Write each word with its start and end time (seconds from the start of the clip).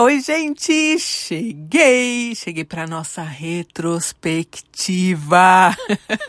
Oi, 0.00 0.20
gente! 0.20 0.96
Cheguei! 1.00 2.32
Cheguei 2.32 2.64
para 2.64 2.86
nossa 2.86 3.20
retrospectiva. 3.20 5.76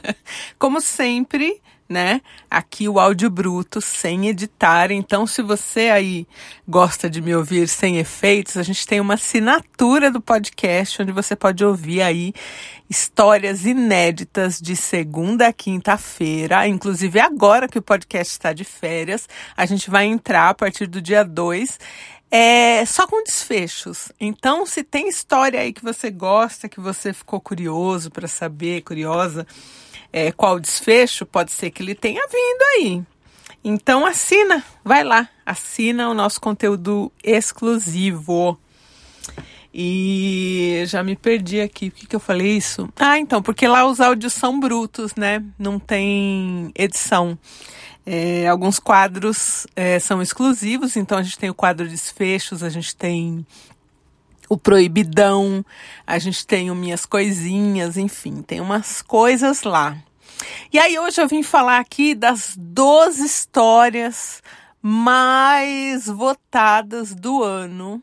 Como 0.58 0.82
sempre, 0.82 1.62
né? 1.88 2.20
Aqui 2.50 2.90
o 2.90 3.00
áudio 3.00 3.30
bruto, 3.30 3.80
sem 3.80 4.28
editar. 4.28 4.92
Então, 4.92 5.28
se 5.28 5.44
você 5.44 5.92
aí 5.92 6.26
gosta 6.68 7.08
de 7.08 7.22
me 7.22 7.36
ouvir 7.36 7.68
sem 7.68 8.00
efeitos, 8.00 8.58
a 8.58 8.64
gente 8.64 8.88
tem 8.88 9.00
uma 9.00 9.14
assinatura 9.14 10.10
do 10.10 10.20
podcast 10.20 11.04
onde 11.04 11.12
você 11.12 11.36
pode 11.36 11.64
ouvir 11.64 12.02
aí 12.02 12.34
histórias 12.90 13.68
inéditas 13.68 14.60
de 14.60 14.76
segunda 14.76 15.48
a 15.48 15.54
quinta-feira. 15.54 16.68
Inclusive, 16.68 17.20
agora 17.20 17.68
que 17.68 17.78
o 17.78 17.84
podcast 17.84 18.34
está 18.34 18.52
de 18.52 18.64
férias, 18.64 19.30
a 19.56 19.64
gente 19.68 19.92
vai 19.92 20.06
entrar 20.06 20.50
a 20.50 20.56
partir 20.56 20.88
do 20.88 21.00
dia 21.00 21.24
2 21.24 21.78
é 22.32 22.86
só 22.86 23.08
com 23.08 23.24
desfechos. 23.24 24.12
Então, 24.20 24.66
se 24.66 24.84
tem 24.84 25.08
história 25.08 25.60
aí 25.60 25.74
que 25.74 25.84
você 25.84 26.12
gosta, 26.12 26.70
que 26.70 26.80
você 26.80 27.14
ficou 27.14 27.40
curioso 27.42 28.12
para 28.12 28.28
saber, 28.28 28.82
curiosa, 28.82 29.48
é, 30.14 30.32
qual 30.32 30.60
desfecho, 30.60 31.26
pode 31.26 31.52
ser 31.52 31.72
que 31.72 31.82
ele 31.82 31.96
tenha 31.96 32.22
vindo 32.28 32.64
aí. 32.76 33.04
Então, 33.64 34.06
assina, 34.06 34.64
vai 34.84 35.04
lá, 35.04 35.28
assina 35.46 36.10
o 36.10 36.14
nosso 36.14 36.40
conteúdo 36.40 37.12
exclusivo. 37.24 38.58
E 39.74 40.84
já 40.88 41.04
me 41.04 41.16
perdi 41.16 41.62
aqui. 41.62 41.92
Por 41.92 42.00
que, 42.00 42.08
que 42.08 42.16
eu 42.16 42.20
falei 42.20 42.58
isso? 42.58 42.90
Ah, 42.96 43.20
então, 43.20 43.42
porque 43.42 43.68
lá 43.68 43.86
os 43.86 44.00
áudios 44.00 44.34
são 44.34 44.60
brutos, 44.60 45.14
né? 45.16 45.44
Não 45.60 45.78
tem 45.78 46.72
edição. 46.76 47.38
É, 48.12 48.48
alguns 48.48 48.80
quadros 48.80 49.68
é, 49.76 50.00
são 50.00 50.20
exclusivos, 50.20 50.98
então 50.98 51.16
a 51.16 51.22
gente 51.22 51.38
tem 51.38 51.48
o 51.48 51.54
quadro 51.54 51.88
desfechos, 51.88 52.64
a 52.64 52.70
gente 52.70 52.96
tem 52.96 53.46
o 54.50 54.58
proibidão, 54.58 55.64
a 56.08 56.18
gente 56.18 56.44
tem 56.44 56.72
o 56.72 56.76
minhas 56.76 57.06
coisinhas, 57.06 57.98
enfim, 57.98 58.42
tem 58.42 58.60
umas 58.60 59.04
coisas 59.04 59.62
lá. 59.62 59.96
E 60.74 60.80
aí 60.80 60.98
hoje 60.98 61.22
eu 61.22 61.28
vim 61.28 61.44
falar 61.44 61.78
aqui 61.78 62.16
das 62.16 62.56
12 62.58 63.24
histórias 63.24 64.42
mais 64.82 66.08
votadas 66.08 67.14
do 67.14 67.44
ano 67.44 68.02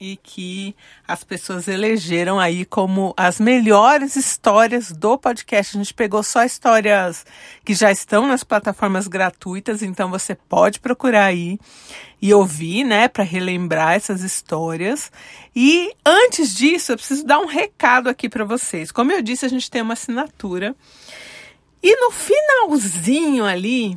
e 0.00 0.16
que 0.16 0.76
as 1.06 1.24
pessoas 1.24 1.66
elegeram 1.66 2.38
aí 2.38 2.64
como 2.64 3.12
as 3.16 3.40
melhores 3.40 4.14
histórias 4.14 4.92
do 4.92 5.18
podcast. 5.18 5.76
A 5.76 5.80
gente 5.80 5.92
pegou 5.94 6.22
só 6.22 6.44
histórias 6.44 7.26
que 7.64 7.74
já 7.74 7.90
estão 7.90 8.26
nas 8.26 8.44
plataformas 8.44 9.08
gratuitas, 9.08 9.82
então 9.82 10.10
você 10.10 10.34
pode 10.34 10.78
procurar 10.78 11.24
aí 11.24 11.58
e 12.20 12.32
ouvir, 12.34 12.84
né, 12.84 13.08
para 13.08 13.24
relembrar 13.24 13.94
essas 13.94 14.22
histórias. 14.22 15.10
E 15.54 15.92
antes 16.04 16.54
disso, 16.54 16.92
eu 16.92 16.96
preciso 16.96 17.24
dar 17.24 17.38
um 17.38 17.46
recado 17.46 18.08
aqui 18.08 18.28
para 18.28 18.44
vocês. 18.44 18.92
Como 18.92 19.12
eu 19.12 19.22
disse, 19.22 19.46
a 19.46 19.48
gente 19.48 19.70
tem 19.70 19.82
uma 19.82 19.94
assinatura. 19.94 20.74
E 21.82 21.96
no 22.00 22.10
finalzinho 22.10 23.44
ali, 23.44 23.96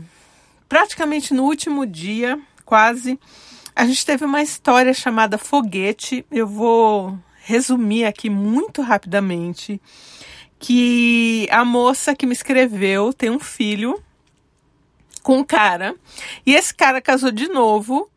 praticamente 0.70 1.34
no 1.34 1.44
último 1.44 1.86
dia, 1.86 2.40
quase, 2.64 3.20
a 3.82 3.86
gente 3.88 4.06
teve 4.06 4.24
uma 4.24 4.44
história 4.44 4.94
chamada 4.94 5.40
Foguete. 5.40 6.24
Eu 6.30 6.46
vou 6.46 7.18
resumir 7.42 8.06
aqui 8.06 8.30
muito 8.30 8.84
rapidamente 8.84 9.82
que 10.60 11.48
a 11.50 11.66
moça 11.66 12.16
que 12.16 12.28
me 12.28 12.32
escreveu 12.32 13.12
tem 13.12 13.32
um 13.32 13.40
filho 13.40 14.00
com 15.24 15.40
um 15.40 15.44
cara 15.44 15.96
e 16.46 16.54
esse 16.54 16.72
cara 16.72 17.02
casou 17.02 17.32
de 17.32 17.48
novo 17.48 18.08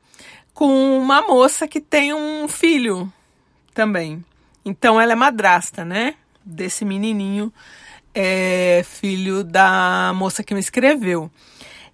com 0.52 0.98
uma 0.98 1.22
moça 1.22 1.66
que 1.66 1.80
tem 1.80 2.12
um 2.12 2.46
filho 2.46 3.10
também. 3.72 4.22
Então 4.66 5.00
ela 5.00 5.12
é 5.12 5.16
madrasta, 5.16 5.82
né? 5.82 6.14
Desse 6.44 6.84
menininho, 6.84 7.50
é 8.14 8.84
filho 8.84 9.42
da 9.42 10.12
moça 10.14 10.44
que 10.44 10.52
me 10.52 10.60
escreveu. 10.60 11.30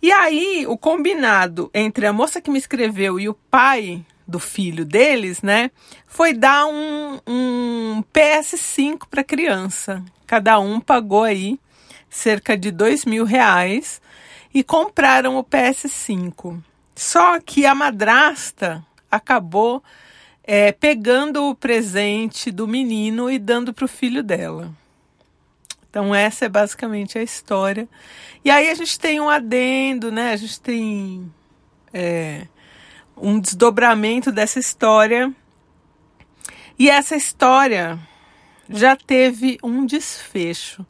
E 0.02 0.10
aí, 0.10 0.64
o 0.66 0.78
combinado 0.78 1.70
entre 1.74 2.06
a 2.06 2.12
moça 2.12 2.40
que 2.40 2.50
me 2.50 2.58
escreveu 2.58 3.20
e 3.20 3.28
o 3.28 3.34
pai 3.34 4.04
do 4.26 4.38
filho 4.38 4.84
deles, 4.84 5.42
né, 5.42 5.70
foi 6.06 6.32
dar 6.32 6.66
um, 6.66 7.18
um 7.26 8.04
PS5 8.14 9.00
para 9.10 9.24
criança. 9.24 10.02
Cada 10.26 10.58
um 10.60 10.80
pagou 10.80 11.24
aí 11.24 11.58
cerca 12.08 12.56
de 12.56 12.70
dois 12.70 13.04
mil 13.04 13.24
reais 13.24 14.00
e 14.54 14.62
compraram 14.62 15.36
o 15.36 15.44
PS5. 15.44 16.62
Só 16.94 17.40
que 17.40 17.66
a 17.66 17.74
madrasta 17.74 18.84
acabou 19.10 19.82
é, 20.44 20.72
pegando 20.72 21.44
o 21.44 21.54
presente 21.54 22.50
do 22.50 22.66
menino 22.66 23.30
e 23.30 23.38
dando 23.38 23.74
para 23.74 23.84
o 23.84 23.88
filho 23.88 24.22
dela. 24.22 24.72
Então, 25.90 26.14
essa 26.14 26.44
é 26.44 26.48
basicamente 26.48 27.18
a 27.18 27.22
história. 27.22 27.88
E 28.44 28.50
aí 28.50 28.70
a 28.70 28.74
gente 28.74 28.98
tem 28.98 29.20
um 29.20 29.28
adendo, 29.28 30.12
né? 30.12 30.32
A 30.32 30.36
gente 30.36 30.60
tem 30.60 31.30
é, 31.92 32.46
um 33.16 33.40
desdobramento 33.40 34.30
dessa 34.30 34.60
história. 34.60 35.34
E 36.78 36.88
essa 36.88 37.16
história 37.16 37.98
já 38.68 38.94
teve 38.94 39.58
um 39.64 39.84
desfecho 39.84 40.86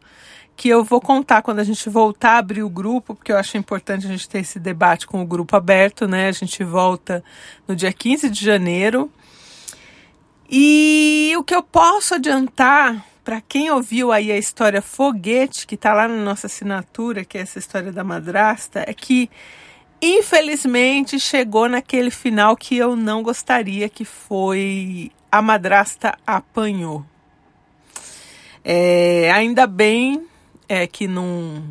que 0.54 0.68
eu 0.68 0.84
vou 0.84 1.00
contar 1.00 1.40
quando 1.40 1.60
a 1.60 1.64
gente 1.64 1.88
voltar 1.88 2.32
a 2.32 2.38
abrir 2.38 2.62
o 2.62 2.68
grupo, 2.68 3.14
porque 3.14 3.32
eu 3.32 3.38
acho 3.38 3.56
importante 3.56 4.06
a 4.06 4.10
gente 4.10 4.28
ter 4.28 4.40
esse 4.40 4.60
debate 4.60 5.06
com 5.06 5.22
o 5.22 5.26
grupo 5.26 5.56
aberto, 5.56 6.06
né? 6.06 6.28
A 6.28 6.32
gente 6.32 6.62
volta 6.62 7.24
no 7.66 7.74
dia 7.74 7.90
15 7.90 8.28
de 8.28 8.44
janeiro. 8.44 9.10
E 10.50 11.32
o 11.38 11.42
que 11.42 11.54
eu 11.54 11.62
posso 11.62 12.16
adiantar 12.16 13.02
para 13.30 13.40
quem 13.40 13.70
ouviu 13.70 14.10
aí 14.10 14.32
a 14.32 14.36
história 14.36 14.82
Foguete, 14.82 15.64
que 15.64 15.76
está 15.76 15.94
lá 15.94 16.08
na 16.08 16.16
nossa 16.16 16.48
assinatura, 16.48 17.24
que 17.24 17.38
é 17.38 17.42
essa 17.42 17.60
história 17.60 17.92
da 17.92 18.02
madrasta, 18.02 18.82
é 18.84 18.92
que 18.92 19.30
infelizmente 20.02 21.20
chegou 21.20 21.68
naquele 21.68 22.10
final 22.10 22.56
que 22.56 22.76
eu 22.76 22.96
não 22.96 23.22
gostaria, 23.22 23.88
que 23.88 24.04
foi 24.04 25.12
a 25.30 25.40
madrasta 25.40 26.18
apanhou. 26.26 27.06
É, 28.64 29.30
ainda 29.30 29.64
bem 29.64 30.26
é 30.68 30.84
que 30.88 31.06
não, 31.06 31.62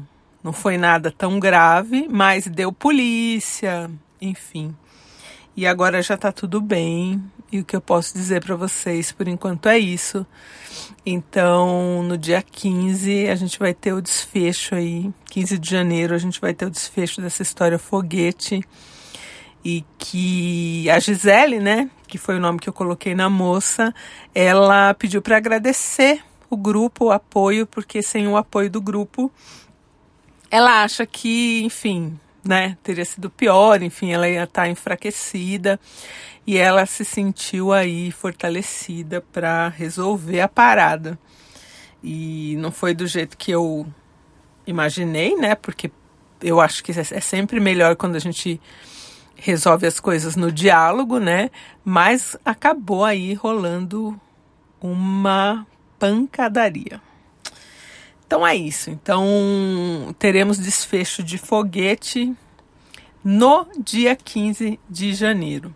não 0.41 0.53
foi 0.53 0.77
nada 0.77 1.11
tão 1.11 1.41
grave, 1.41 2.07
mas 2.09 2.47
deu 2.47 2.71
polícia, 2.71 3.91
enfim. 4.21 4.73
E 5.57 5.67
agora 5.67 6.01
já 6.01 6.15
está 6.15 6.31
tudo 6.31 6.61
bem. 6.61 7.21
E 7.51 7.59
o 7.59 7.65
que 7.65 7.75
eu 7.75 7.81
posso 7.81 8.13
dizer 8.13 8.43
para 8.43 8.55
vocês 8.55 9.11
por 9.11 9.27
enquanto 9.27 9.67
é 9.67 9.77
isso. 9.77 10.25
Então, 11.05 12.03
no 12.03 12.17
dia 12.17 12.41
15, 12.41 13.27
a 13.27 13.35
gente 13.35 13.57
vai 13.57 13.73
ter 13.73 13.93
o 13.93 14.01
desfecho 14.01 14.75
aí. 14.75 15.11
15 15.25 15.57
de 15.57 15.69
janeiro, 15.69 16.13
a 16.13 16.17
gente 16.17 16.39
vai 16.39 16.53
ter 16.53 16.65
o 16.65 16.69
desfecho 16.69 17.21
dessa 17.21 17.41
história 17.41 17.79
foguete. 17.79 18.61
E 19.65 19.83
que 19.97 20.89
a 20.89 20.99
Gisele, 20.99 21.59
né, 21.59 21.89
que 22.07 22.17
foi 22.17 22.37
o 22.37 22.39
nome 22.39 22.59
que 22.59 22.69
eu 22.69 22.73
coloquei 22.73 23.15
na 23.15 23.29
moça, 23.29 23.93
ela 24.33 24.93
pediu 24.93 25.21
para 25.21 25.37
agradecer 25.37 26.21
o 26.49 26.55
grupo, 26.55 27.05
o 27.05 27.11
apoio, 27.11 27.67
porque 27.67 28.01
sem 28.01 28.27
o 28.27 28.37
apoio 28.37 28.69
do 28.69 28.81
grupo, 28.81 29.31
ela 30.49 30.83
acha 30.83 31.05
que, 31.05 31.61
enfim, 31.63 32.19
né, 32.43 32.77
teria 32.83 33.05
sido 33.05 33.29
pior, 33.29 33.81
enfim, 33.81 34.11
ela 34.11 34.27
ia 34.27 34.43
estar 34.43 34.63
tá 34.63 34.69
enfraquecida 34.69 35.79
e 36.45 36.57
ela 36.57 36.85
se 36.85 37.05
sentiu 37.05 37.71
aí 37.71 38.11
fortalecida 38.11 39.21
para 39.21 39.69
resolver 39.69 40.41
a 40.41 40.47
parada. 40.47 41.19
E 42.03 42.55
não 42.57 42.71
foi 42.71 42.93
do 42.93 43.05
jeito 43.05 43.37
que 43.37 43.51
eu 43.51 43.85
imaginei, 44.65 45.35
né? 45.35 45.55
Porque 45.55 45.91
eu 46.41 46.61
acho 46.61 46.83
que 46.83 46.91
é 46.91 47.19
sempre 47.19 47.59
melhor 47.59 47.95
quando 47.95 48.15
a 48.15 48.19
gente 48.19 48.59
resolve 49.35 49.85
as 49.85 49.99
coisas 49.99 50.35
no 50.35 50.51
diálogo, 50.51 51.19
né? 51.19 51.49
Mas 51.83 52.37
acabou 52.43 53.03
aí 53.03 53.33
rolando 53.33 54.19
uma 54.81 55.67
pancadaria. 55.97 57.01
Então 58.29 58.45
é 58.45 58.55
isso. 58.55 58.91
Então 58.91 60.15
teremos 60.19 60.59
desfecho 60.59 61.23
de 61.23 61.39
foguete 61.39 62.31
no 63.23 63.65
dia 63.83 64.15
15 64.15 64.79
de 64.87 65.15
janeiro. 65.15 65.73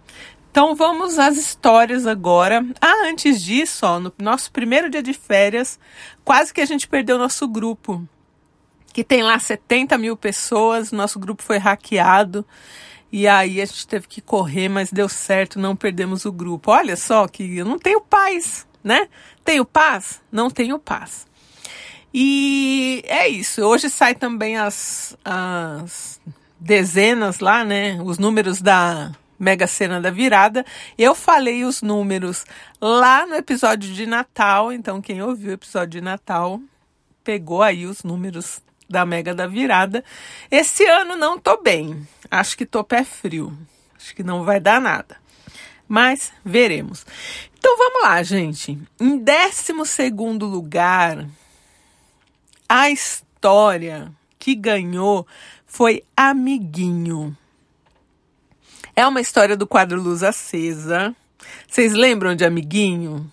Então 0.51 0.75
vamos 0.75 1.17
às 1.17 1.35
histórias 1.35 2.05
agora. 2.05 2.63
Ah, 2.79 3.07
antes 3.07 3.41
disso, 3.41 3.87
ó, 3.87 3.99
no 3.99 4.13
nosso 4.19 4.51
primeiro 4.51 4.87
dia 4.87 5.01
de 5.01 5.13
férias, 5.13 5.79
quase 6.23 6.53
que 6.53 6.61
a 6.61 6.65
gente 6.65 6.87
perdeu 6.87 7.17
nosso 7.17 7.47
grupo, 7.47 8.07
que 8.93 9.03
tem 9.03 9.23
lá 9.23 9.39
70 9.39 9.97
mil 9.97 10.15
pessoas. 10.15 10.91
Nosso 10.91 11.17
grupo 11.17 11.41
foi 11.41 11.57
hackeado. 11.57 12.45
E 13.11 13.27
aí 13.27 13.63
a 13.63 13.65
gente 13.65 13.87
teve 13.87 14.07
que 14.07 14.21
correr, 14.21 14.69
mas 14.69 14.91
deu 14.91 15.09
certo, 15.09 15.57
não 15.57 15.75
perdemos 15.75 16.23
o 16.23 16.31
grupo. 16.31 16.69
Olha 16.69 16.95
só 16.95 17.27
que 17.27 17.57
eu 17.57 17.65
não 17.65 17.79
tenho 17.79 17.99
paz, 17.99 18.67
né? 18.83 19.07
Tenho 19.43 19.65
paz? 19.65 20.21
Não 20.31 20.51
tenho 20.51 20.77
paz. 20.77 21.25
E 22.13 23.03
é 23.07 23.27
isso. 23.27 23.61
Hoje 23.63 23.89
sai 23.89 24.13
também 24.13 24.57
as, 24.57 25.17
as 25.25 26.21
dezenas 26.59 27.39
lá, 27.39 27.63
né? 27.65 27.99
Os 28.03 28.19
números 28.19 28.61
da 28.61 29.11
Mega 29.39 29.65
Sena 29.65 29.99
da 29.99 30.11
Virada. 30.11 30.65
Eu 30.97 31.15
falei 31.15 31.63
os 31.63 31.81
números 31.81 32.45
lá 32.79 33.25
no 33.25 33.35
episódio 33.35 33.91
de 33.91 34.05
Natal, 34.05 34.71
então 34.71 35.01
quem 35.01 35.21
ouviu 35.21 35.51
o 35.51 35.53
episódio 35.53 35.99
de 35.99 36.01
Natal 36.01 36.61
pegou 37.23 37.63
aí 37.63 37.85
os 37.85 38.03
números 38.03 38.61
da 38.89 39.05
Mega 39.05 39.33
da 39.33 39.47
Virada. 39.47 40.03
Esse 40.51 40.85
ano 40.85 41.15
não 41.15 41.39
tô 41.39 41.61
bem. 41.61 42.07
Acho 42.29 42.55
que 42.55 42.65
tô 42.65 42.83
pé 42.83 43.03
frio. 43.03 43.57
Acho 43.97 44.15
que 44.15 44.23
não 44.23 44.43
vai 44.43 44.59
dar 44.59 44.79
nada. 44.79 45.17
Mas 45.87 46.31
veremos. 46.43 47.05
Então 47.57 47.77
vamos 47.77 48.03
lá, 48.03 48.21
gente. 48.21 48.77
Em 48.99 49.17
12 49.17 49.73
lugar, 50.39 51.25
a 52.75 52.89
história 52.89 54.11
que 54.39 54.55
ganhou 54.55 55.27
foi 55.63 56.03
Amiguinho. 56.17 57.37
É 58.95 59.05
uma 59.05 59.21
história 59.21 59.55
do 59.55 59.67
quadro 59.67 60.01
Luz 60.01 60.23
Acesa. 60.23 61.15
Vocês 61.67 61.93
lembram 61.93 62.33
de 62.33 62.43
Amiguinho? 62.43 63.31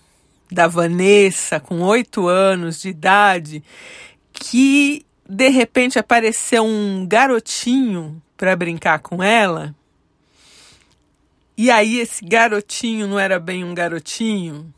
Da 0.51 0.67
Vanessa, 0.67 1.59
com 1.59 1.81
oito 1.81 2.27
anos 2.27 2.79
de 2.83 2.89
idade, 2.89 3.63
que 4.31 5.07
de 5.27 5.49
repente 5.49 5.97
apareceu 5.97 6.63
um 6.63 7.03
garotinho 7.07 8.21
para 8.37 8.55
brincar 8.55 8.99
com 8.99 9.23
ela. 9.23 9.73
E 11.57 11.71
aí 11.71 11.97
esse 11.97 12.23
garotinho 12.23 13.07
não 13.07 13.17
era 13.17 13.39
bem 13.39 13.63
um 13.63 13.73
garotinho? 13.73 14.71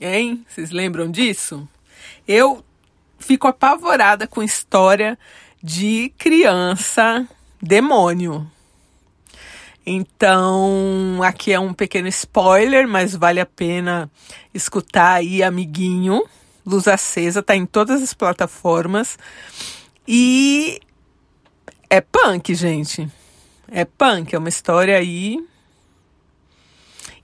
Hein? 0.00 0.44
Vocês 0.48 0.72
lembram 0.72 1.08
disso? 1.08 1.68
Eu 2.26 2.64
fico 3.22 3.48
apavorada 3.48 4.26
com 4.26 4.42
história 4.42 5.18
de 5.62 6.12
criança 6.18 7.26
demônio. 7.60 8.50
Então, 9.84 11.20
aqui 11.24 11.52
é 11.52 11.58
um 11.58 11.72
pequeno 11.72 12.08
spoiler, 12.08 12.86
mas 12.86 13.16
vale 13.16 13.40
a 13.40 13.46
pena 13.46 14.10
escutar 14.52 15.14
aí, 15.14 15.42
amiguinho. 15.42 16.22
Luz 16.64 16.86
Acesa 16.86 17.42
tá 17.42 17.56
em 17.56 17.66
todas 17.66 18.02
as 18.02 18.14
plataformas. 18.14 19.18
E 20.06 20.80
é 21.90 22.00
punk, 22.00 22.54
gente. 22.54 23.08
É 23.68 23.84
punk, 23.84 24.34
é 24.34 24.38
uma 24.38 24.48
história 24.48 24.96
aí. 24.96 25.44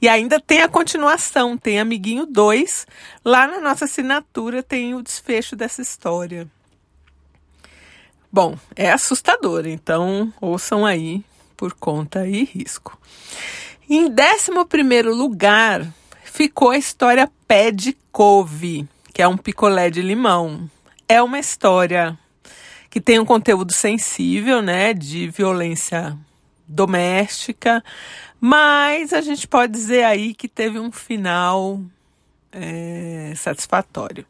E 0.01 0.09
ainda 0.09 0.39
tem 0.39 0.63
a 0.63 0.69
continuação, 0.69 1.59
tem 1.59 1.81
Amiguinho 1.81 2.25
2. 2.25 2.87
Lá 3.25 3.47
na 3.47 3.61
nossa 3.61 3.85
assinatura 3.85 4.63
tem 4.63 4.95
o 4.95 5.03
desfecho 5.03 5.57
dessa 5.57 5.83
história. 5.83 6.49
Bom, 8.31 8.57
é 8.77 8.93
assustador, 8.93 9.67
então 9.67 10.33
ouçam 10.41 10.87
aí 10.87 11.25
por 11.57 11.73
conta 11.73 12.27
e 12.27 12.45
risco. 12.45 12.99
Em 13.91 14.05
11 14.05 15.11
lugar 15.11 15.93
ficou 16.25 16.71
a 16.71 16.79
história 16.79 17.29
Pé 17.49 17.71
de 17.73 17.97
Couve, 18.13 18.87
que 19.13 19.23
é 19.23 19.27
um 19.27 19.37
picolé 19.37 19.91
de 19.91 20.03
limão. 20.03 20.71
É 21.09 21.21
uma 21.23 21.39
história 21.39 22.17
que 22.91 23.01
tem 23.01 23.19
um 23.19 23.25
conteúdo 23.25 23.73
sensível, 23.73 24.63
né, 24.63 24.95
de 24.95 25.29
violência 25.29 26.17
doméstica, 26.69 27.83
mas 28.41 29.13
a 29.13 29.21
gente 29.21 29.49
pode 29.49 29.73
dizer 29.73 30.05
aí 30.05 30.35
que 30.35 30.47
teve 30.47 30.79
um 30.79 30.93
final 30.93 31.81
é, 32.53 33.33
satisfatório. 33.37 34.27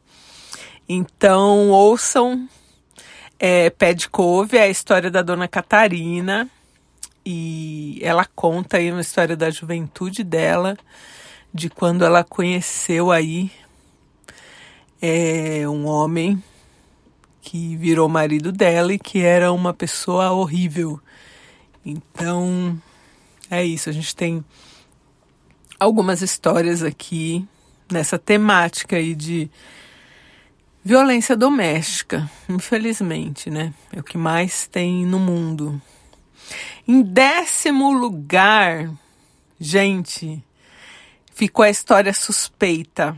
Então, 0.89 1.71
ouçam 1.71 2.49
é, 3.39 3.71
Pé 3.71 3.93
de 3.93 4.09
Couve, 4.09 4.57
é 4.57 4.63
a 4.63 4.69
história 4.69 5.11
da 5.11 5.23
dona 5.23 5.47
Catarina, 5.47 6.49
e 7.25 7.99
ela 8.03 8.25
conta 8.25 8.79
aí 8.79 8.91
uma 8.91 9.01
história 9.01 9.37
da 9.37 9.51
juventude 9.51 10.25
dela, 10.25 10.77
de 11.53 11.69
quando 11.69 12.05
ela 12.05 12.25
conheceu 12.25 13.11
aí 13.11 13.51
é, 15.01 15.69
um 15.69 15.87
homem 15.87 16.43
que 17.41 17.77
virou 17.77 18.09
marido 18.09 18.53
dela 18.53 18.93
e 18.93 18.99
que 18.99 19.21
era 19.21 19.53
uma 19.53 19.73
pessoa 19.73 20.33
horrível. 20.33 21.01
Então, 21.85 22.81
é 23.51 23.65
isso. 23.65 23.89
A 23.89 23.93
gente 23.93 24.15
tem 24.15 24.45
algumas 25.79 26.23
histórias 26.23 26.83
aqui 26.83 27.47
nessa 27.91 28.19
temática 28.19 28.97
aí 28.97 29.15
de 29.15 29.51
violência 30.85 31.37
doméstica, 31.37 32.31
infelizmente, 32.49 33.51
né? 33.51 33.73
É 33.93 34.01
o 34.01 34.05
que 34.05 34.19
mais 34.19 34.67
tem 34.67 35.05
no 35.05 35.19
mundo. 35.19 35.81
Em 36.87 37.03
décimo 37.03 37.93
lugar, 37.93 38.91
gente, 39.61 40.43
ficou 41.35 41.65
a 41.65 41.71
história 41.71 42.13
suspeita. 42.13 43.17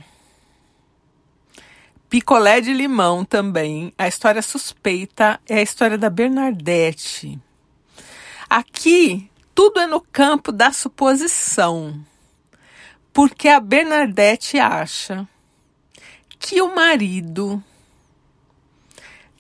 Picolé 2.08 2.60
de 2.60 2.72
limão 2.72 3.24
também. 3.24 3.92
A 3.96 4.08
história 4.08 4.42
suspeita 4.42 5.40
é 5.48 5.58
a 5.58 5.62
história 5.62 5.96
da 5.96 6.10
Bernadette. 6.10 7.38
Aqui, 8.50 9.30
tudo 9.54 9.78
é 9.78 9.86
no 9.86 10.00
campo 10.00 10.50
da 10.50 10.72
suposição. 10.72 12.04
Porque 13.12 13.48
a 13.48 13.60
Bernadette 13.60 14.58
acha 14.58 15.28
que 16.36 16.60
o 16.60 16.74
marido 16.74 17.62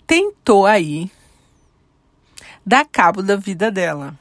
tentou 0.06 0.64
aí 0.64 1.10
dar 2.64 2.84
cabo 2.84 3.20
da 3.20 3.34
vida 3.34 3.68
dela. 3.68 4.16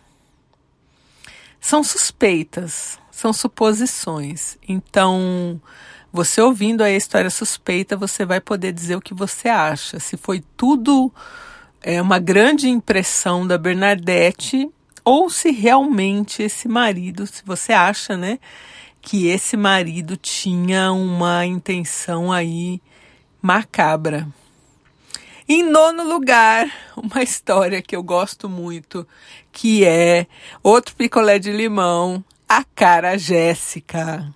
São 1.62 1.83
suspeitas, 1.83 2.97
são 3.12 3.31
suposições. 3.31 4.57
Então, 4.68 5.62
você 6.12 6.41
ouvindo 6.41 6.81
a 6.81 6.89
história 6.89 7.30
suspeita, 7.30 7.95
você 7.95 8.25
vai 8.25 8.41
poder 8.41 8.74
dizer 8.74 8.95
o 8.95 9.01
que 9.01 9.13
você 9.13 9.50
acha. 9.50 10.00
Se 10.00 10.18
foi 10.18 10.44
tudo 10.57 11.13
é, 11.80 12.01
uma 12.01 12.18
grande 12.18 12.68
impressão 12.68 13.45
da 13.45 13.56
Bernadette 13.56 14.68
ou 15.04 15.30
se 15.30 15.51
realmente 15.51 16.44
esse 16.44 16.68
marido, 16.68 17.25
se 17.25 17.44
você 17.46 17.74
acha, 17.74 18.16
né, 18.18 18.40
que 19.01 19.28
esse 19.28 19.56
marido 19.56 20.18
tinha 20.18 20.92
uma 20.92 21.46
intenção 21.46 22.31
aí 22.31 22.81
macabra. 23.42 24.28
Em 25.48 25.63
nono 25.63 26.04
lugar, 26.04 26.72
uma 26.96 27.24
história 27.24 27.81
que 27.81 27.96
eu 27.96 28.04
gosto 28.04 28.48
muito, 28.48 29.07
que 29.51 29.84
é 29.84 30.28
outro 30.62 30.96
picolé 30.96 31.40
de 31.40 31.51
limão, 31.51 32.24
a 32.48 32.63
cara 32.63 33.18
Jéssica. 33.18 34.34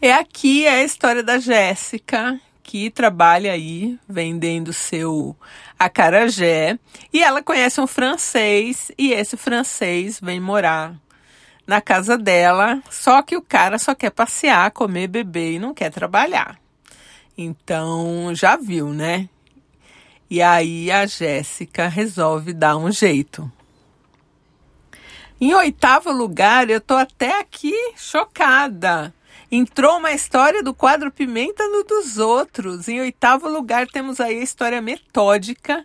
É 0.00 0.12
aqui 0.12 0.66
a 0.66 0.82
história 0.82 1.22
da 1.22 1.38
Jéssica, 1.38 2.40
que 2.62 2.90
trabalha 2.90 3.52
aí 3.52 3.98
vendendo 4.08 4.72
seu 4.72 5.36
acarajé, 5.78 6.78
e 7.12 7.22
ela 7.22 7.42
conhece 7.42 7.80
um 7.80 7.86
francês 7.86 8.92
e 8.96 9.12
esse 9.12 9.36
francês 9.36 10.20
vem 10.20 10.40
morar 10.40 10.94
na 11.66 11.80
casa 11.80 12.16
dela, 12.18 12.82
só 12.90 13.22
que 13.22 13.36
o 13.36 13.42
cara 13.42 13.78
só 13.78 13.94
quer 13.94 14.10
passear, 14.10 14.70
comer, 14.70 15.08
beber 15.08 15.54
e 15.54 15.58
não 15.58 15.74
quer 15.74 15.90
trabalhar. 15.90 16.58
Então, 17.36 18.34
já 18.34 18.56
viu, 18.56 18.92
né? 18.92 19.28
E 20.28 20.40
aí 20.40 20.90
a 20.90 21.06
Jéssica 21.06 21.88
resolve 21.88 22.52
dar 22.52 22.76
um 22.76 22.90
jeito. 22.90 23.50
Em 25.40 25.54
oitavo 25.54 26.12
lugar, 26.12 26.70
eu 26.70 26.80
tô 26.80 26.94
até 26.94 27.40
aqui 27.40 27.74
chocada. 27.96 29.12
Entrou 29.54 29.98
uma 29.98 30.12
história 30.12 30.62
do 30.62 30.72
quadro 30.72 31.12
Pimenta 31.12 31.68
no 31.68 31.84
dos 31.84 32.16
Outros. 32.16 32.88
Em 32.88 33.02
oitavo 33.02 33.46
lugar, 33.46 33.86
temos 33.86 34.18
aí 34.18 34.38
a 34.38 34.42
história 34.42 34.80
metódica, 34.80 35.84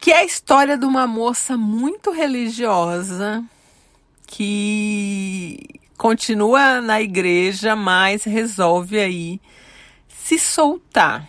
que 0.00 0.10
é 0.10 0.20
a 0.20 0.24
história 0.24 0.78
de 0.78 0.86
uma 0.86 1.06
moça 1.06 1.58
muito 1.58 2.10
religiosa 2.10 3.44
que 4.26 5.58
continua 5.98 6.80
na 6.80 7.02
igreja, 7.02 7.76
mas 7.76 8.24
resolve 8.24 8.98
aí 8.98 9.38
se 10.08 10.38
soltar. 10.38 11.28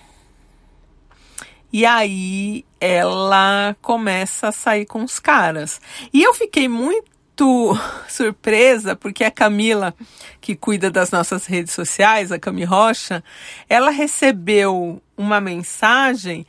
E 1.73 1.85
aí 1.85 2.63
ela 2.79 3.75
começa 3.81 4.47
a 4.47 4.51
sair 4.53 4.85
com 4.85 5.03
os 5.03 5.19
caras. 5.19 5.81
E 6.13 6.23
eu 6.23 6.33
fiquei 6.33 6.69
muito 6.69 7.10
surpresa 8.07 8.95
porque 8.95 9.23
a 9.23 9.31
Camila, 9.31 9.93
que 10.39 10.55
cuida 10.55 10.89
das 10.89 11.11
nossas 11.11 11.45
redes 11.45 11.73
sociais, 11.73 12.31
a 12.31 12.39
Cami 12.39 12.63
Rocha, 12.63 13.23
ela 13.69 13.91
recebeu 13.91 15.01
uma 15.17 15.39
mensagem 15.39 16.45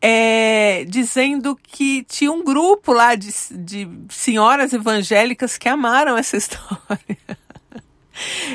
é, 0.00 0.84
dizendo 0.86 1.58
que 1.62 2.04
tinha 2.04 2.30
um 2.30 2.44
grupo 2.44 2.92
lá 2.92 3.14
de, 3.14 3.32
de 3.50 3.88
senhoras 4.08 4.72
evangélicas 4.72 5.56
que 5.56 5.68
amaram 5.68 6.16
essa 6.16 6.36
história. 6.38 7.18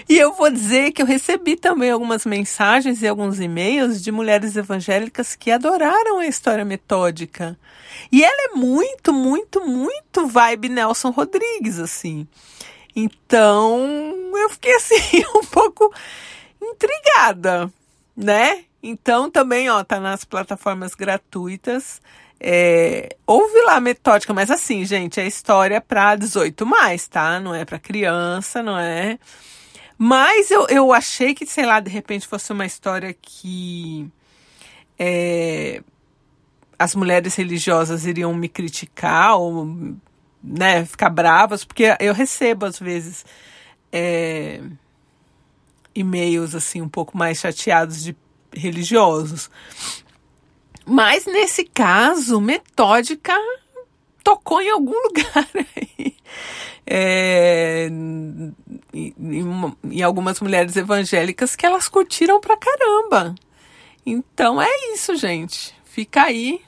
E 0.08 0.18
eu 0.18 0.34
vou 0.34 0.50
dizer 0.50 0.92
que 0.92 1.02
eu 1.02 1.06
recebi 1.06 1.56
também 1.56 1.92
algumas 1.92 2.26
mensagens 2.26 3.02
e 3.02 3.08
alguns 3.08 3.40
e-mails 3.40 4.02
de 4.02 4.12
mulheres 4.12 4.56
evangélicas 4.56 5.36
que 5.36 5.52
adoraram 5.52 6.20
a 6.20 6.28
história 6.28 6.66
metódica. 6.66 7.58
E 8.12 8.24
ela 8.24 8.52
é 8.52 8.56
muito, 8.56 9.14
muito, 9.14 9.66
muito 9.66 10.28
vibe 10.28 10.70
Nelson 10.70 11.10
Rodrigues, 11.10 11.80
assim. 11.80 12.28
Então, 12.96 13.80
eu 14.36 14.50
fiquei 14.50 14.74
assim, 14.76 15.24
um 15.36 15.46
pouco 15.46 15.94
intrigada, 16.62 17.72
né? 18.16 18.66
Então, 18.84 19.30
também, 19.30 19.70
ó, 19.70 19.84
tá 19.84 20.00
nas 20.00 20.26
plataformas 20.26 20.96
gratuitas. 20.96 22.02
É, 22.44 23.16
ouve 23.28 23.62
lá 23.62 23.80
metódica, 23.80 24.34
mas 24.34 24.50
assim, 24.50 24.84
gente, 24.84 25.20
é 25.20 25.28
história 25.28 25.80
para 25.80 26.16
18 26.16 26.66
mais, 26.66 27.08
tá? 27.08 27.40
Não 27.40 27.54
é 27.54 27.64
para 27.64 27.78
criança, 27.78 28.64
não 28.64 28.80
é. 28.80 29.20
Mas 29.96 30.50
eu, 30.50 30.66
eu 30.68 30.92
achei 30.92 31.36
que, 31.36 31.46
sei 31.46 31.68
lá, 31.68 31.80
de 31.80 31.92
repente 31.92 32.28
fosse 32.28 32.52
uma 32.52 32.66
história 32.66 33.14
que 33.14 34.10
é, 34.98 35.84
as 36.80 36.96
mulheres 36.96 37.36
religiosas 37.36 38.08
iriam 38.08 38.34
me 38.34 38.50
criticar 38.50 39.38
ou 39.38 39.96
né, 40.44 40.84
ficar 40.84 41.12
bravas, 41.12 41.64
porque 41.64 41.96
eu 42.00 42.12
recebo 42.12 42.66
às 42.66 42.80
vezes 42.80 43.24
é, 43.92 44.62
e-mails 45.94 46.56
assim 46.56 46.82
um 46.82 46.90
pouco 46.90 47.16
mais 47.16 47.38
chateados 47.38 48.04
de 48.04 48.16
religiosos. 48.52 49.52
Mas 50.86 51.26
nesse 51.26 51.64
caso, 51.64 52.42
metódica 52.42 53.34
tocou 54.24 54.62
em 54.62 54.70
algum 54.70 54.96
lugar 55.08 55.48
aí. 55.56 56.16
É, 56.86 57.88
em, 57.90 58.56
em, 59.84 60.02
algumas 60.02 60.40
mulheres 60.42 60.76
evangélicas 60.76 61.56
que 61.56 61.66
elas 61.66 61.88
curtiram 61.88 62.40
pra 62.40 62.58
caramba. 62.58 63.36
Então 64.06 64.62
é 64.62 64.70
isso, 64.94 65.16
gente. 65.16 65.74
Fica 65.86 66.24
aí 66.24 66.62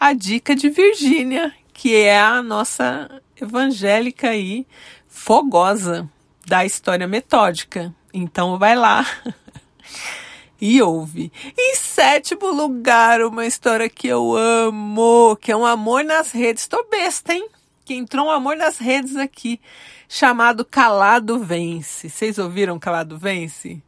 a 0.00 0.12
dica 0.12 0.54
de 0.54 0.70
Virgínia, 0.70 1.52
que 1.72 1.94
é 1.94 2.18
a 2.18 2.42
nossa 2.42 3.22
evangélica 3.40 4.30
aí, 4.30 4.66
fogosa 5.08 6.08
da 6.46 6.64
história 6.64 7.06
metódica. 7.06 7.94
Então 8.12 8.58
vai 8.58 8.74
lá. 8.74 9.06
e 10.60 10.80
ouve. 10.80 11.32
Em 11.58 11.74
sétimo 11.74 12.50
lugar, 12.50 13.22
uma 13.22 13.46
história 13.46 13.88
que 13.88 14.08
eu 14.08 14.36
amo, 14.36 15.36
que 15.40 15.52
é 15.52 15.56
um 15.56 15.66
amor 15.66 16.04
nas 16.04 16.32
redes. 16.32 16.66
Tô 16.66 16.84
besta, 16.90 17.34
hein? 17.34 17.48
Que 17.84 17.94
entrou 17.94 18.26
um 18.26 18.30
amor 18.30 18.56
nas 18.56 18.78
redes 18.78 19.16
aqui, 19.16 19.60
chamado 20.08 20.64
Calado 20.64 21.38
Vence. 21.38 22.08
Vocês 22.08 22.38
ouviram 22.38 22.78
Calado 22.78 23.18
Vence? 23.18 23.82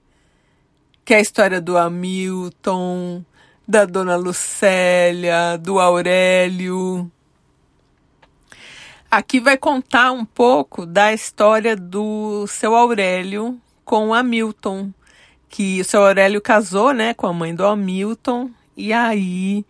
Que 1.04 1.14
é 1.14 1.16
a 1.18 1.20
história 1.20 1.60
do 1.60 1.78
Hamilton, 1.78 3.24
da 3.66 3.84
Dona 3.84 4.16
Lucélia, 4.16 5.56
do 5.56 5.78
Aurélio. 5.78 7.10
Aqui 9.10 9.40
vai 9.40 9.56
contar 9.56 10.10
um 10.12 10.24
pouco 10.24 10.84
da 10.84 11.12
história 11.14 11.76
do 11.76 12.46
seu 12.48 12.74
Aurélio 12.74 13.58
com 13.84 14.08
o 14.08 14.14
Hamilton 14.14 14.92
que 15.48 15.80
o 15.80 15.84
seu 15.84 16.04
Aurélio 16.04 16.40
casou, 16.40 16.92
né, 16.92 17.14
com 17.14 17.26
a 17.26 17.32
mãe 17.32 17.54
do 17.54 17.64
Hamilton, 17.64 18.50
e 18.76 18.92
aí 18.92 19.64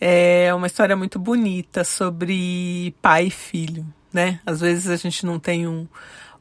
é 0.00 0.52
uma 0.54 0.66
história 0.66 0.96
muito 0.96 1.18
bonita 1.18 1.84
sobre 1.84 2.94
pai 3.02 3.26
e 3.26 3.30
filho, 3.30 3.86
né? 4.12 4.40
Às 4.46 4.60
vezes 4.60 4.88
a 4.88 4.96
gente 4.96 5.26
não 5.26 5.38
tem 5.38 5.66
um, 5.66 5.86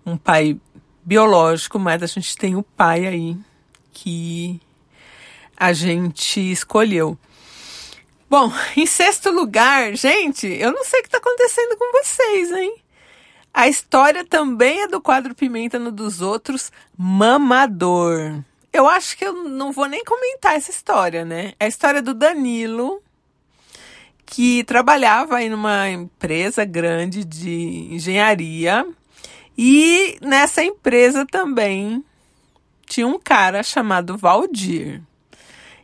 um 0.06 0.16
pai 0.16 0.60
biológico, 1.04 1.80
mas 1.80 2.04
a 2.04 2.08
gente 2.08 2.38
tem 2.38 2.56
o 2.56 2.64
pai 2.64 3.08
aí 3.08 3.38
que 3.92 4.62
a 5.56 5.74
gente 5.74 6.40
escolheu. 6.52 7.18
Bom, 8.30 8.52
em 8.76 8.86
sexto 8.86 9.32
lugar, 9.32 9.96
gente, 9.96 10.48
eu 10.48 10.72
não 10.72 10.84
sei 10.84 11.00
o 11.00 11.04
que 11.04 11.08
está 11.08 11.18
acontecendo 11.18 11.78
com 11.78 12.04
vocês, 12.04 12.52
hein? 12.52 12.76
A 13.54 13.68
história 13.68 14.24
também 14.24 14.82
é 14.84 14.88
do 14.88 15.02
quadro 15.02 15.34
Pimenta 15.34 15.80
no 15.80 15.92
dos 15.92 16.22
Outros, 16.22 16.72
Mamador. 16.96 18.44
Eu 18.78 18.88
acho 18.88 19.18
que 19.18 19.26
eu 19.26 19.34
não 19.34 19.72
vou 19.72 19.88
nem 19.88 20.04
comentar 20.04 20.56
essa 20.56 20.70
história, 20.70 21.26
né? 21.26 21.54
É 21.60 21.66
a 21.66 21.68
história 21.68 22.00
do 22.00 22.14
Danilo, 22.14 23.02
que 24.24 24.64
trabalhava 24.66 25.42
em 25.42 25.52
uma 25.52 25.90
empresa 25.90 26.64
grande 26.64 27.26
de 27.26 27.88
engenharia. 27.92 28.86
E 29.58 30.20
nessa 30.22 30.64
empresa 30.64 31.26
também 31.26 32.06
tinha 32.86 33.08
um 33.08 33.18
cara 33.18 33.64
chamado 33.64 34.16
Valdir. 34.16 35.02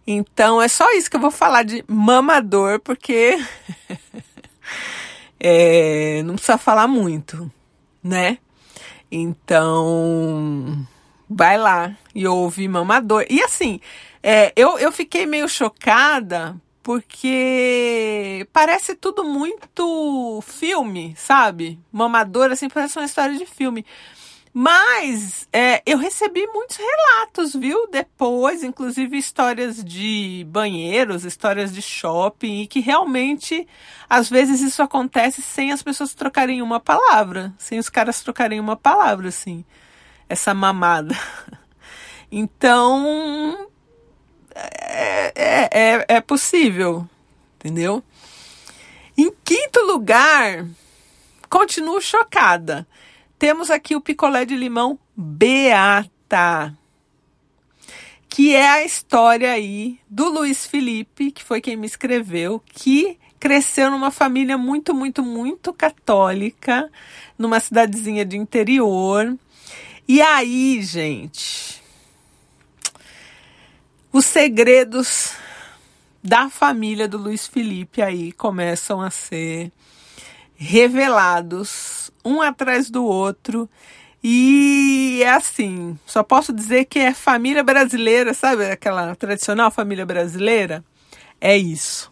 Então 0.06 0.62
é 0.62 0.68
só 0.68 0.92
isso 0.92 1.10
que 1.10 1.16
eu 1.16 1.22
vou 1.22 1.32
falar 1.32 1.64
de 1.64 1.84
mamador, 1.88 2.80
porque 2.80 3.44
é, 5.40 6.22
não 6.24 6.36
precisa 6.36 6.60
falar 6.60 6.88
muito, 6.88 7.52
né? 8.04 8.38
Então 9.12 10.88
vai 11.30 11.58
lá 11.58 11.96
e 12.14 12.28
ouve 12.28 12.68
Mamador. 12.68 13.26
E 13.30 13.42
assim, 13.42 13.80
é, 14.22 14.54
eu, 14.56 14.78
eu 14.78 14.92
fiquei 14.92 15.26
meio 15.26 15.48
chocada 15.48 16.56
porque 16.84 18.46
parece 18.52 18.94
tudo 18.94 19.24
muito 19.24 20.42
filme, 20.46 21.16
sabe? 21.18 21.80
Mamador, 21.92 22.52
assim, 22.52 22.68
parece 22.70 23.00
uma 23.00 23.06
história 23.06 23.38
de 23.38 23.46
filme. 23.46 23.86
Mas 24.54 25.48
é, 25.52 25.82
eu 25.86 25.98
recebi 25.98 26.46
muitos 26.46 26.78
relatos, 26.78 27.56
viu? 27.56 27.88
Depois, 27.90 28.64
inclusive 28.64 29.18
histórias 29.18 29.84
de 29.84 30.46
banheiros, 30.48 31.26
histórias 31.26 31.74
de 31.74 31.82
shopping, 31.82 32.62
e 32.62 32.68
que 32.68 32.80
realmente, 32.80 33.68
às 34.08 34.30
vezes, 34.30 34.62
isso 34.62 34.84
acontece 34.84 35.42
sem 35.42 35.72
as 35.72 35.82
pessoas 35.82 36.14
trocarem 36.14 36.62
uma 36.62 36.80
palavra, 36.80 37.54
sem 37.58 37.80
os 37.80 37.90
caras 37.90 38.22
trocarem 38.22 38.60
uma 38.60 38.76
palavra, 38.76 39.30
assim 39.30 39.66
essa 40.28 40.54
mamada. 40.54 41.18
Então, 42.32 43.70
é, 44.56 45.32
é, 45.36 45.70
é, 45.72 46.06
é 46.08 46.22
possível, 46.22 47.08
entendeu? 47.56 48.04
Em 49.16 49.32
quinto 49.44 49.80
lugar, 49.82 50.66
continuo 51.50 52.02
chocada. 52.02 52.88
Temos 53.38 53.70
aqui 53.70 53.96
o 53.96 54.02
picolé 54.02 54.46
de 54.46 54.56
limão 54.56 54.98
Beata, 55.16 56.76
que 58.28 58.56
é 58.56 58.68
a 58.68 58.84
história 58.84 59.52
aí 59.52 60.00
do 60.10 60.30
Luiz 60.30 60.66
Felipe, 60.66 61.32
que 61.32 61.44
foi 61.44 61.62
quem 61.62 61.76
me 61.76 61.86
escreveu, 61.86 62.60
que 62.66 63.20
cresceu 63.40 63.92
numa 63.92 64.10
família 64.10 64.58
muito, 64.58 64.94
muito, 64.94 65.22
muito 65.22 65.72
católica, 65.74 66.90
numa 67.38 67.60
cidadezinha 67.60 68.26
de 68.26 68.38
interior. 68.38 69.38
E 70.06 70.22
aí, 70.22 70.82
gente, 70.82 71.82
os 74.12 74.26
segredos 74.26 75.32
da 76.22 76.50
família 76.50 77.08
do 77.08 77.18
Luiz 77.18 77.48
Felipe 77.48 78.02
aí 78.02 78.34
começam 78.34 79.02
a 79.02 79.10
ser 79.10 79.72
revelados 80.56 82.12
um 82.24 82.42
atrás 82.42 82.90
do 82.90 83.06
outro. 83.06 83.70
E 84.22 85.22
é 85.24 85.30
assim, 85.30 85.98
só 86.06 86.22
posso 86.22 86.52
dizer 86.52 86.86
que 86.86 87.00
é 87.00 87.14
família 87.14 87.64
brasileira, 87.64 88.34
sabe? 88.34 88.66
Aquela 88.66 89.16
tradicional 89.16 89.72
família 89.72 90.06
brasileira. 90.06 90.84
É 91.40 91.58
isso. 91.58 92.12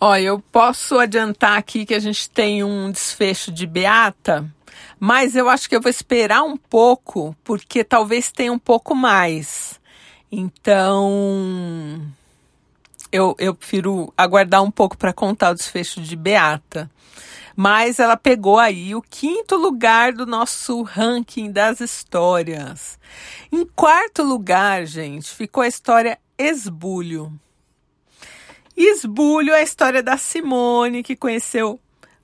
Olha, 0.00 0.22
eu 0.22 0.40
posso 0.40 0.98
adiantar 0.98 1.58
aqui 1.58 1.84
que 1.84 1.92
a 1.92 1.98
gente 1.98 2.30
tem 2.30 2.64
um 2.64 2.90
desfecho 2.90 3.52
de 3.52 3.66
Beata 3.66 4.50
mas 5.00 5.34
eu 5.34 5.48
acho 5.48 5.66
que 5.66 5.74
eu 5.74 5.80
vou 5.80 5.88
esperar 5.88 6.42
um 6.42 6.58
pouco, 6.58 7.34
porque 7.42 7.82
talvez 7.82 8.30
tenha 8.30 8.52
um 8.52 8.58
pouco 8.58 8.94
mais. 8.94 9.80
Então, 10.30 12.06
eu, 13.10 13.34
eu 13.38 13.54
prefiro 13.54 14.12
aguardar 14.14 14.62
um 14.62 14.70
pouco 14.70 14.98
para 14.98 15.14
contar 15.14 15.52
o 15.52 15.54
desfecho 15.54 16.02
de 16.02 16.14
Beata. 16.14 16.90
Mas 17.56 17.98
ela 17.98 18.16
pegou 18.16 18.58
aí 18.58 18.94
o 18.94 19.02
quinto 19.02 19.56
lugar 19.56 20.12
do 20.12 20.26
nosso 20.26 20.82
ranking 20.82 21.50
das 21.50 21.80
histórias. 21.80 22.98
Em 23.50 23.64
quarto 23.64 24.22
lugar, 24.22 24.84
gente, 24.86 25.30
ficou 25.30 25.62
a 25.62 25.68
história 25.68 26.18
Esbulho. 26.38 27.32
Esbulho 28.76 29.52
é 29.52 29.60
a 29.60 29.62
história 29.62 30.02
da 30.02 30.16
Simone, 30.16 31.02
que 31.02 31.16
conheceu 31.16 31.80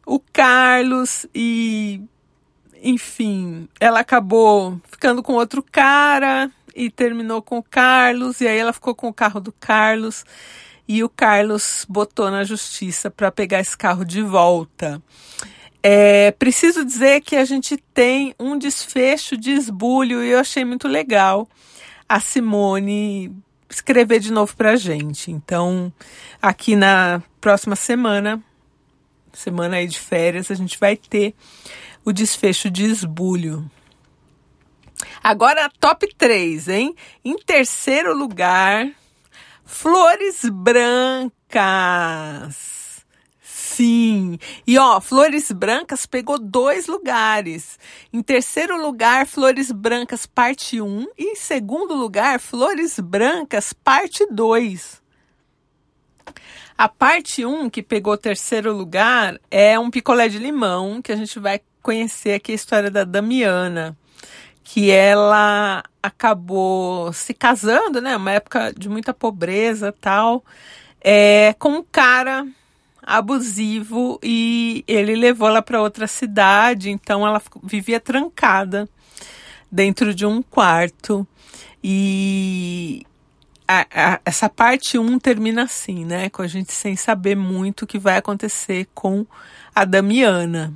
o 0.07 0.21
Carlos 0.21 1.27
e 1.35 2.01
enfim, 2.87 3.69
ela 3.81 4.01
acabou 4.01 4.81
ficando 4.89 5.21
com 5.21 5.33
outro 5.33 5.61
cara 5.61 6.49
e 6.75 6.89
terminou 6.89 7.43
com 7.43 7.59
o 7.59 7.63
Carlos, 7.63 8.41
e 8.41 8.47
aí 8.47 8.57
ela 8.57 8.73
ficou 8.73 8.95
com 8.95 9.09
o 9.09 9.13
carro 9.13 9.41
do 9.41 9.51
Carlos 9.51 10.25
e 10.87 11.03
o 11.03 11.09
Carlos 11.09 11.85
botou 11.89 12.31
na 12.31 12.45
justiça 12.45 13.11
para 13.11 13.33
pegar 13.33 13.59
esse 13.59 13.77
carro 13.77 14.05
de 14.05 14.23
volta. 14.23 15.03
É, 15.83 16.31
preciso 16.33 16.85
dizer 16.85 17.23
que 17.23 17.35
a 17.35 17.45
gente 17.45 17.77
tem 17.93 18.35
um 18.39 18.57
desfecho 18.57 19.37
de 19.37 19.51
esbulho 19.51 20.23
e 20.23 20.31
eu 20.31 20.39
achei 20.39 20.65
muito 20.65 20.87
legal 20.87 21.49
a 22.09 22.21
Simone 22.21 23.35
escrever 23.69 24.21
de 24.21 24.33
novo 24.33 24.57
para 24.57 24.73
a 24.73 24.77
gente. 24.77 25.33
Então, 25.33 25.93
aqui 26.41 26.77
na 26.77 27.21
próxima 27.41 27.75
semana, 27.75 28.41
semana 29.33 29.77
aí 29.77 29.89
de 29.89 29.99
férias, 29.99 30.53
a 30.53 30.55
gente 30.55 30.79
vai 30.79 30.97
ter 30.97 31.35
o 32.07 32.13
desfecho 32.13 32.71
de 32.71 32.85
esbulho. 32.85 33.69
Agora, 35.23 35.69
top 35.81 36.09
3, 36.17 36.69
hein? 36.69 36.95
Em 37.25 37.37
terceiro 37.37 38.17
lugar, 38.17 38.89
flores 39.65 40.43
brancas. 40.45 41.35
Sim. 43.43 44.39
E 44.67 44.79
ó, 44.79 45.01
Flores 45.03 45.53
Brancas 45.53 46.07
pegou 46.07 46.39
dois 46.39 46.87
lugares. 46.87 47.79
Em 48.11 48.23
terceiro 48.23 48.81
lugar, 48.81 49.27
Flores 49.27 49.71
Brancas 49.71 50.25
parte 50.25 50.81
1 50.81 51.09
e 51.19 51.33
em 51.33 51.35
segundo 51.35 51.95
lugar, 51.95 52.41
Flores 52.41 52.99
Brancas 52.99 53.75
parte 53.75 54.27
2. 54.31 55.03
A 56.79 56.89
parte 56.89 57.45
1, 57.45 57.69
que 57.69 57.83
pegou 57.83 58.17
terceiro 58.17 58.73
lugar, 58.73 59.39
é 59.51 59.79
um 59.79 59.91
picolé 59.91 60.29
de 60.29 60.39
limão, 60.39 61.03
que 61.03 61.13
a 61.13 61.17
gente 61.17 61.39
vai 61.39 61.61
conhecer 61.87 62.33
aqui 62.33 62.51
a 62.51 62.55
história 62.57 62.91
da 62.91 63.05
Damiana, 63.05 63.97
que 64.65 64.91
ela 64.91 65.85
acabou 66.03 67.13
se 67.13 67.33
casando, 67.33 68.01
né? 68.01 68.17
Uma 68.17 68.33
época 68.33 68.75
de 68.77 68.89
muita 68.89 69.15
pobreza 69.15 69.95
tal, 70.01 70.45
é, 71.01 71.55
com 71.61 71.75
um 71.75 71.85
cara 71.85 72.45
abusivo 73.01 74.19
e 74.21 74.83
ele 74.89 75.15
levou 75.15 75.47
ela 75.47 75.63
para 75.63 75.81
outra 75.81 76.09
cidade, 76.09 76.91
então 76.91 77.25
ela 77.25 77.41
vivia 77.63 78.01
trancada 78.01 78.89
dentro 79.71 80.13
de 80.13 80.27
um 80.27 80.43
quarto 80.43 81.25
e 81.85 83.07
a, 83.69 83.87
a, 83.95 84.21
essa 84.25 84.49
parte 84.49 84.99
1 84.99 85.03
um 85.03 85.21
termina 85.21 85.63
assim, 85.63 86.05
né? 86.05 86.29
Com 86.31 86.43
a 86.43 86.49
gente 86.49 86.73
sem 86.73 86.97
saber 86.97 87.37
muito 87.37 87.83
o 87.83 87.87
que 87.87 87.97
vai 87.97 88.17
acontecer 88.17 88.89
com 88.93 89.25
a 89.73 89.85
Damiana. 89.85 90.75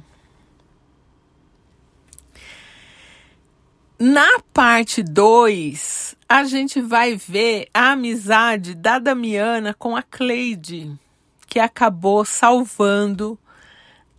Na 4.02 4.40
parte 4.54 5.02
2, 5.02 6.16
a 6.26 6.44
gente 6.44 6.80
vai 6.80 7.16
ver 7.16 7.68
a 7.74 7.90
amizade 7.90 8.74
da 8.74 8.98
Damiana 8.98 9.74
com 9.74 9.94
a 9.94 10.02
Cleide 10.02 10.98
que 11.46 11.60
acabou 11.60 12.24
salvando 12.24 13.38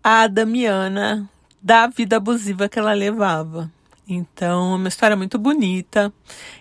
a 0.04 0.28
Damiana 0.28 1.28
da 1.60 1.88
vida 1.88 2.18
abusiva 2.18 2.70
que 2.70 2.78
ela 2.78 2.94
levava. 2.94 3.72
Então, 4.08 4.74
é 4.74 4.76
uma 4.76 4.88
história 4.88 5.18
muito 5.18 5.40
bonita, 5.40 6.14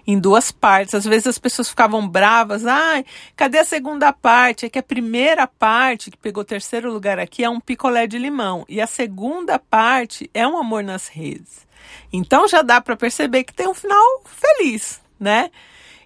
em 0.06 0.18
duas 0.18 0.50
partes. 0.50 0.94
Às 0.94 1.04
vezes 1.04 1.26
as 1.26 1.38
pessoas 1.38 1.68
ficavam 1.68 2.08
bravas, 2.08 2.64
ai, 2.64 3.04
cadê 3.36 3.58
a 3.58 3.64
segunda 3.66 4.14
parte? 4.14 4.64
É 4.64 4.70
que 4.70 4.78
a 4.78 4.82
primeira 4.82 5.46
parte, 5.46 6.10
que 6.10 6.16
pegou 6.16 6.42
terceiro 6.42 6.90
lugar 6.90 7.18
aqui, 7.18 7.44
é 7.44 7.50
um 7.50 7.60
picolé 7.60 8.06
de 8.06 8.16
limão. 8.16 8.64
E 8.66 8.80
a 8.80 8.86
segunda 8.86 9.58
parte 9.58 10.30
é 10.32 10.48
um 10.48 10.56
amor 10.56 10.82
nas 10.82 11.06
redes. 11.06 11.68
Então 12.12 12.48
já 12.48 12.62
dá 12.62 12.80
para 12.80 12.96
perceber 12.96 13.44
que 13.44 13.54
tem 13.54 13.68
um 13.68 13.74
final 13.74 14.22
feliz, 14.24 15.00
né? 15.18 15.50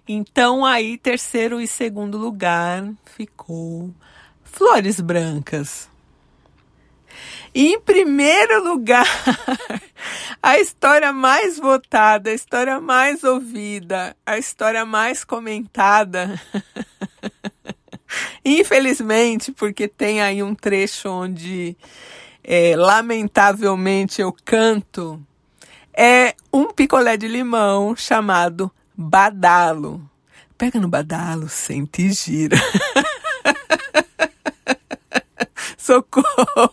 Então 0.07 0.63
aí, 0.63 0.97
terceiro 0.97 1.59
e 1.59 1.67
segundo 1.67 2.17
lugar 2.17 2.87
ficou 3.05 3.91
flores 4.43 4.99
brancas. 4.99 5.89
E 7.53 7.73
em 7.73 7.79
primeiro 7.79 8.63
lugar, 8.63 9.07
a 10.43 10.59
história 10.59 11.13
mais 11.13 11.57
votada, 11.57 12.29
a 12.29 12.33
história 12.33 12.79
mais 12.79 13.23
ouvida, 13.23 14.15
a 14.25 14.37
história 14.37 14.85
mais 14.85 15.23
comentada. 15.23 16.39
Infelizmente, 18.43 19.51
porque 19.51 19.87
tem 19.87 20.21
aí 20.21 20.43
um 20.43 20.53
trecho 20.53 21.09
onde, 21.09 21.77
é, 22.43 22.75
lamentavelmente, 22.75 24.21
eu 24.21 24.35
canto, 24.43 25.25
é 25.95 26.35
um 26.51 26.67
picolé 26.67 27.15
de 27.15 27.27
limão 27.27 27.95
chamado 27.95 28.71
Badalo. 28.95 30.09
Pega 30.57 30.79
no 30.79 30.87
badalo, 30.87 31.49
sente 31.49 32.03
e 32.03 32.13
gira. 32.13 32.57
Socorro! 35.77 36.71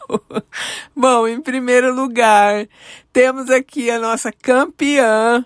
Bom, 0.95 1.29
em 1.29 1.41
primeiro 1.41 1.95
lugar, 1.95 2.67
temos 3.13 3.51
aqui 3.51 3.91
a 3.91 3.99
nossa 3.99 4.33
campeã, 4.33 5.45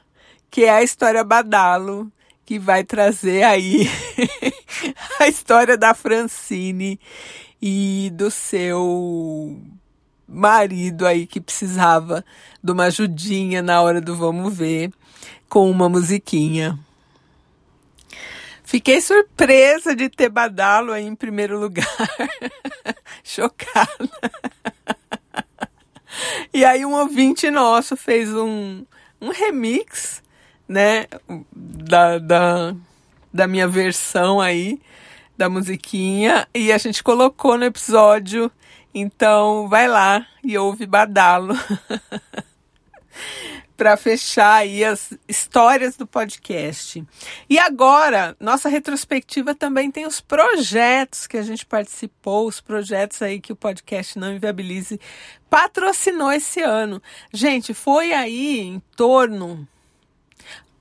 que 0.51 0.65
é 0.65 0.71
a 0.71 0.83
história 0.83 1.25
Badalo, 1.25 2.13
que 2.45 2.59
vai 2.59 2.85
trazer 2.85 3.43
aí 3.43 3.91
a 5.19 5.27
história 5.27 5.77
da 5.77 5.95
Francine 5.95 7.01
e 7.61 8.11
do 8.15 8.31
seu 8.31 9.59
marido 10.29 11.07
aí 11.07 11.27
que 11.27 11.41
precisava 11.41 12.25
de 12.63 12.73
uma 12.73 12.85
ajudinha 12.85 13.63
na 13.63 13.81
hora 13.81 14.01
do 14.01 14.17
vamos 14.17 14.55
ver 14.57 14.91
com 15.49 15.71
uma 15.71 15.89
musiquinha. 15.89 16.79
Fiquei 18.65 19.01
surpresa 19.01 19.95
de 19.95 20.09
ter 20.09 20.29
Badalo 20.29 20.91
aí 20.91 21.07
em 21.07 21.15
primeiro 21.15 21.59
lugar. 21.59 21.87
Chocada. 23.23 24.11
e 26.53 26.65
aí 26.65 26.85
um 26.85 26.95
ouvinte 26.95 27.49
nosso 27.49 27.97
fez 27.97 28.35
um, 28.35 28.85
um 29.21 29.31
remix, 29.31 30.21
né, 30.69 31.07
da, 31.55 32.19
da, 32.19 32.75
da 33.33 33.47
minha 33.47 33.69
versão 33.69 34.41
aí, 34.41 34.81
da 35.39 35.49
musiquinha, 35.49 36.49
e 36.53 36.73
a 36.73 36.79
gente 36.79 37.05
colocou 37.05 37.57
no 37.57 37.65
episódio. 37.65 38.51
Então, 38.99 39.69
vai 39.69 39.87
lá 39.87 40.27
e 40.43 40.57
ouve 40.57 40.87
Badalo. 40.87 41.55
para 43.77 43.95
fechar 43.95 44.55
aí 44.55 44.83
as 44.83 45.13
histórias 45.29 45.99
do 45.99 46.07
podcast. 46.07 47.05
E 47.47 47.59
agora, 47.59 48.35
nossa 48.41 48.71
retrospectiva 48.71 49.55
também 49.55 49.91
tem 49.91 50.07
os 50.07 50.23
projetos 50.23 51.27
que 51.27 51.37
a 51.37 51.43
gente 51.43 51.67
participou, 51.67 52.49
os 52.49 52.59
projetos 52.59 53.21
aí 53.21 53.39
que 53.39 53.53
o 53.53 53.57
podcast 53.57 54.19
Não 54.19 54.33
Inviabilize 54.33 54.99
patrocinou 55.51 56.33
esse 56.33 56.63
ano. 56.63 57.03
Gente, 57.31 57.75
foi 57.75 58.15
aí 58.15 58.61
em 58.61 58.81
torno. 58.97 59.69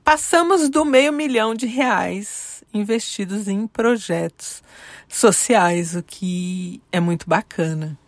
Passamos 0.06 0.70
do 0.70 0.86
meio 0.86 1.12
milhão 1.12 1.54
de 1.54 1.66
reais 1.66 2.64
investidos 2.74 3.50
em 3.50 3.68
projetos 3.68 4.64
sociais, 5.10 5.96
o 5.96 6.04
que 6.04 6.82
é 6.94 7.02
muito 7.02 7.28
bacana. 7.28 8.00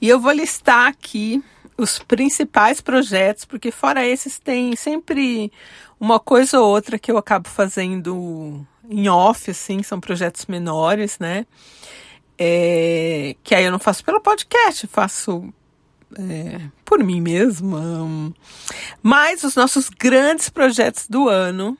E 0.00 0.08
eu 0.08 0.18
vou 0.18 0.32
listar 0.32 0.86
aqui 0.86 1.42
os 1.76 1.98
principais 1.98 2.80
projetos, 2.80 3.44
porque 3.44 3.70
fora 3.70 4.06
esses 4.06 4.38
tem 4.38 4.74
sempre 4.76 5.52
uma 5.98 6.18
coisa 6.18 6.60
ou 6.60 6.68
outra 6.68 6.98
que 6.98 7.10
eu 7.10 7.18
acabo 7.18 7.48
fazendo 7.48 8.66
em 8.88 9.08
off, 9.08 9.50
assim, 9.50 9.82
são 9.82 10.00
projetos 10.00 10.46
menores, 10.46 11.18
né? 11.18 11.46
É, 12.38 13.36
que 13.44 13.54
aí 13.54 13.64
eu 13.64 13.72
não 13.72 13.78
faço 13.78 14.02
pelo 14.04 14.20
podcast, 14.20 14.86
faço 14.86 15.52
é, 16.18 16.60
por 16.84 17.02
mim 17.04 17.20
mesma. 17.20 18.32
Mas 19.02 19.44
os 19.44 19.54
nossos 19.54 19.88
grandes 19.88 20.48
projetos 20.48 21.06
do 21.06 21.28
ano 21.28 21.76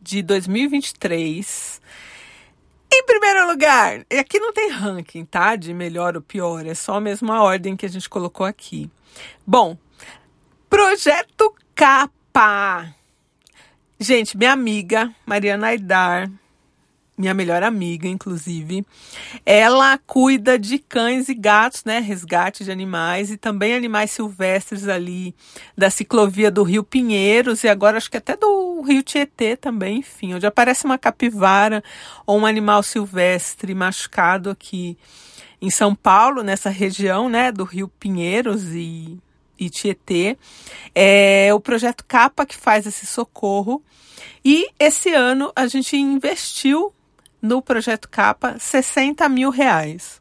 de 0.00 0.22
2023. 0.22 1.80
Em 2.94 3.06
primeiro 3.06 3.48
lugar, 3.48 4.04
aqui 4.20 4.38
não 4.38 4.52
tem 4.52 4.68
ranking, 4.68 5.24
tá? 5.24 5.56
De 5.56 5.72
melhor 5.72 6.14
ou 6.14 6.20
pior, 6.20 6.66
é 6.66 6.74
só 6.74 7.00
mesmo 7.00 7.32
a 7.32 7.42
ordem 7.42 7.74
que 7.74 7.86
a 7.86 7.88
gente 7.88 8.06
colocou 8.06 8.44
aqui. 8.44 8.90
Bom, 9.46 9.78
projeto 10.68 11.54
capa. 11.74 12.94
Gente, 13.98 14.36
minha 14.36 14.52
amiga 14.52 15.10
Mariana 15.24 15.68
Aidar, 15.68 16.30
minha 17.16 17.32
melhor 17.32 17.62
amiga, 17.62 18.06
inclusive, 18.06 18.84
ela 19.46 19.96
cuida 20.06 20.58
de 20.58 20.78
cães 20.78 21.30
e 21.30 21.34
gatos, 21.34 21.84
né? 21.84 21.98
Resgate 21.98 22.62
de 22.62 22.70
animais 22.70 23.30
e 23.30 23.38
também 23.38 23.74
animais 23.74 24.10
silvestres 24.10 24.86
ali 24.86 25.34
da 25.74 25.88
ciclovia 25.88 26.50
do 26.50 26.62
Rio 26.62 26.84
Pinheiros 26.84 27.64
e 27.64 27.68
agora 27.68 27.96
acho 27.96 28.10
que 28.10 28.18
até 28.18 28.36
do 28.36 28.61
Rio 28.82 29.02
Tietê 29.02 29.56
também, 29.56 29.98
enfim, 29.98 30.34
onde 30.34 30.46
aparece 30.46 30.84
uma 30.84 30.98
capivara 30.98 31.82
ou 32.26 32.38
um 32.38 32.46
animal 32.46 32.82
silvestre 32.82 33.74
machucado 33.74 34.50
aqui 34.50 34.96
em 35.60 35.70
São 35.70 35.94
Paulo, 35.94 36.42
nessa 36.42 36.70
região, 36.70 37.28
né, 37.28 37.52
do 37.52 37.64
Rio 37.64 37.88
Pinheiros 37.88 38.74
e 38.74 39.18
e 39.64 39.70
Tietê. 39.70 40.36
É 40.94 41.50
o 41.54 41.60
projeto 41.60 42.04
Capa 42.06 42.44
que 42.44 42.56
faz 42.56 42.86
esse 42.86 43.06
socorro. 43.06 43.82
E 44.44 44.68
esse 44.78 45.12
ano 45.14 45.52
a 45.54 45.66
gente 45.66 45.96
investiu 45.96 46.92
no 47.40 47.62
projeto 47.62 48.08
Capa 48.08 48.56
60 48.58 49.28
mil 49.28 49.50
reais. 49.50 50.20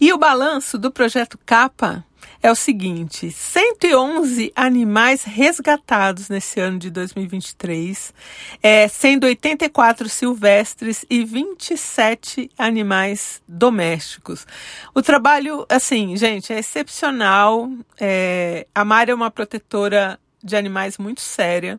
E 0.00 0.12
o 0.12 0.18
balanço 0.18 0.78
do 0.78 0.90
projeto 0.90 1.38
Capa 1.44 2.04
é 2.42 2.50
o 2.50 2.54
seguinte: 2.54 3.30
111 3.30 4.52
animais 4.54 5.24
resgatados 5.24 6.28
nesse 6.28 6.60
ano 6.60 6.78
de 6.78 6.90
2023, 6.90 8.14
é, 8.62 8.88
sendo 8.88 9.24
84 9.24 10.08
silvestres 10.08 11.04
e 11.08 11.24
27 11.24 12.50
animais 12.56 13.42
domésticos. 13.46 14.46
O 14.94 15.02
trabalho, 15.02 15.66
assim, 15.68 16.16
gente, 16.16 16.52
é 16.52 16.58
excepcional. 16.58 17.70
É, 17.98 18.66
a 18.74 18.84
Mari 18.84 19.10
é 19.10 19.14
uma 19.14 19.30
protetora 19.30 20.18
de 20.42 20.56
animais 20.56 20.98
muito 20.98 21.20
séria. 21.20 21.78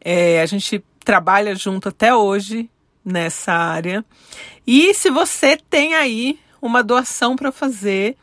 É, 0.00 0.40
a 0.40 0.46
gente 0.46 0.82
trabalha 1.04 1.54
junto 1.54 1.88
até 1.88 2.14
hoje 2.14 2.70
nessa 3.04 3.52
área. 3.52 4.04
E 4.66 4.94
se 4.94 5.10
você 5.10 5.56
tem 5.56 5.94
aí 5.94 6.38
uma 6.60 6.82
doação 6.82 7.36
para 7.36 7.50
fazer, 7.50 8.16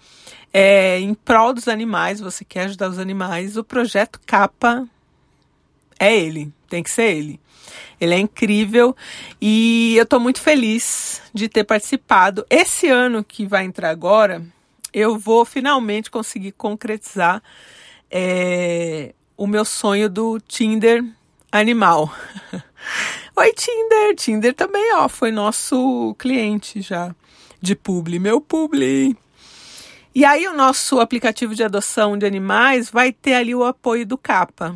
é, 0.53 0.99
em 0.99 1.13
prol 1.13 1.53
dos 1.53 1.67
animais, 1.67 2.19
você 2.19 2.43
quer 2.43 2.65
ajudar 2.65 2.89
os 2.89 2.99
animais, 2.99 3.57
o 3.57 3.63
projeto 3.63 4.19
Capa 4.25 4.87
é 5.99 6.15
ele, 6.15 6.53
tem 6.69 6.83
que 6.83 6.89
ser 6.89 7.15
ele. 7.15 7.39
Ele 7.99 8.13
é 8.13 8.19
incrível 8.19 8.95
e 9.41 9.95
eu 9.97 10.03
estou 10.03 10.19
muito 10.19 10.39
feliz 10.39 11.21
de 11.33 11.49
ter 11.49 11.63
participado. 11.63 12.45
Esse 12.49 12.87
ano 12.87 13.23
que 13.23 13.45
vai 13.45 13.65
entrar 13.65 13.89
agora, 13.89 14.45
eu 14.93 15.17
vou 15.17 15.43
finalmente 15.43 16.09
conseguir 16.09 16.51
concretizar 16.53 17.41
é, 18.09 19.13
o 19.35 19.47
meu 19.47 19.65
sonho 19.65 20.09
do 20.09 20.39
Tinder 20.39 21.03
animal. 21.51 22.13
Oi, 23.35 23.53
Tinder! 23.53 24.15
Tinder 24.15 24.53
também, 24.53 24.93
ó, 24.95 25.09
foi 25.09 25.31
nosso 25.31 26.15
cliente 26.17 26.81
já 26.81 27.13
de 27.61 27.75
publi, 27.75 28.19
meu 28.19 28.39
publi. 28.39 29.15
E 30.17 30.25
aí 30.25 30.47
o 30.47 30.53
nosso 30.55 30.99
aplicativo 30.99 31.53
de 31.53 31.63
adoção 31.63 32.17
de 32.17 32.25
animais 32.25 32.89
vai 32.89 33.13
ter 33.13 33.35
ali 33.35 33.53
o 33.53 33.63
apoio 33.63 34.03
do 34.03 34.17
Capa. 34.17 34.75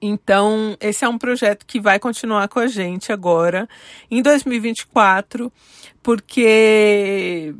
Então, 0.00 0.78
esse 0.80 1.04
é 1.04 1.08
um 1.10 1.18
projeto 1.18 1.66
que 1.66 1.78
vai 1.78 1.98
continuar 1.98 2.48
com 2.48 2.58
a 2.58 2.66
gente 2.66 3.12
agora, 3.12 3.68
em 4.10 4.22
2024, 4.22 5.52
porque, 6.02 7.54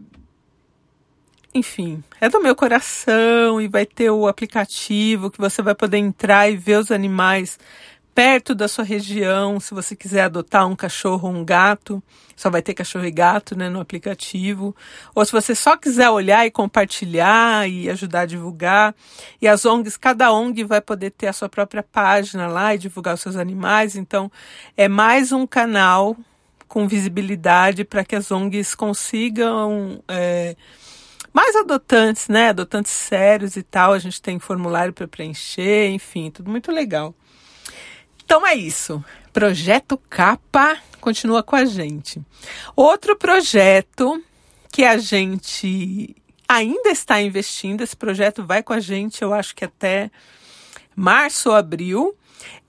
enfim, 1.53 2.03
é 2.19 2.31
do 2.31 2.43
meu 2.43 2.57
coração 2.57 3.61
e 3.61 3.69
vai 3.69 3.85
ter 3.85 4.09
o 4.09 4.27
aplicativo 4.27 5.31
que 5.31 5.37
você 5.37 5.61
vai 5.61 5.75
poder 5.75 5.99
entrar 5.99 6.51
e 6.51 6.57
ver 6.57 6.79
os 6.79 6.91
animais 6.91 7.59
perto 8.19 8.53
da 8.53 8.67
sua 8.67 8.83
região, 8.83 9.61
se 9.61 9.73
você 9.73 9.95
quiser 9.95 10.23
adotar 10.23 10.67
um 10.67 10.75
cachorro 10.75 11.29
ou 11.29 11.35
um 11.37 11.45
gato, 11.45 12.03
só 12.35 12.51
vai 12.51 12.61
ter 12.61 12.75
cachorro 12.75 13.05
e 13.05 13.13
gato 13.13 13.57
né, 13.57 13.69
no 13.69 13.79
aplicativo. 13.79 14.75
Ou 15.15 15.25
se 15.25 15.31
você 15.31 15.55
só 15.55 15.77
quiser 15.77 16.11
olhar 16.11 16.45
e 16.45 16.51
compartilhar 16.51 17.71
e 17.71 17.89
ajudar 17.89 18.23
a 18.23 18.27
divulgar. 18.27 18.93
E 19.41 19.47
as 19.47 19.65
ONGs, 19.65 19.97
cada 19.97 20.33
ONG 20.33 20.65
vai 20.65 20.81
poder 20.81 21.11
ter 21.11 21.29
a 21.29 21.33
sua 21.33 21.49
própria 21.49 21.81
página 21.81 22.49
lá 22.49 22.75
e 22.75 22.79
divulgar 22.79 23.15
os 23.15 23.21
seus 23.21 23.37
animais. 23.37 23.95
Então, 23.95 24.29
é 24.77 24.89
mais 24.89 25.31
um 25.31 25.47
canal 25.47 26.17
com 26.67 26.89
visibilidade 26.89 27.85
para 27.85 28.05
que 28.05 28.17
as 28.17 28.33
ONGs 28.33 28.75
consigam. 28.75 30.03
É, 30.09 30.57
mais 31.33 31.55
adotantes, 31.55 32.27
né? 32.27 32.49
Adotantes 32.49 32.91
sérios 32.91 33.55
e 33.55 33.63
tal. 33.63 33.93
A 33.93 33.99
gente 34.01 34.21
tem 34.21 34.41
formulário 34.41 34.93
para 34.93 35.07
preencher, 35.07 35.89
enfim, 35.91 36.33
tudo 36.33 36.51
muito 36.51 36.73
legal. 36.73 37.15
Então 38.29 38.47
é 38.47 38.55
isso. 38.55 39.03
Projeto 39.33 39.97
Capa 39.97 40.77
continua 41.01 41.43
com 41.43 41.57
a 41.57 41.65
gente. 41.65 42.21
Outro 42.77 43.17
projeto 43.17 44.23
que 44.71 44.85
a 44.85 44.99
gente 44.99 46.15
ainda 46.47 46.91
está 46.91 47.23
investindo, 47.23 47.81
esse 47.81 47.97
projeto 47.97 48.45
vai 48.45 48.63
com 48.63 48.75
a 48.75 48.81
gente, 48.81 49.23
eu 49.23 49.33
acho 49.33 49.57
que 49.57 49.65
até 49.65 50.11
março 50.95 51.49
ou 51.49 51.57
abril, 51.57 52.15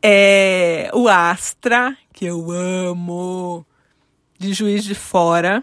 é 0.01 0.89
o 0.93 1.09
Astra, 1.09 1.93
que 2.13 2.23
eu 2.23 2.49
amo, 2.49 3.65
de 4.37 4.53
Juiz 4.53 4.85
de 4.85 4.95
Fora, 4.95 5.61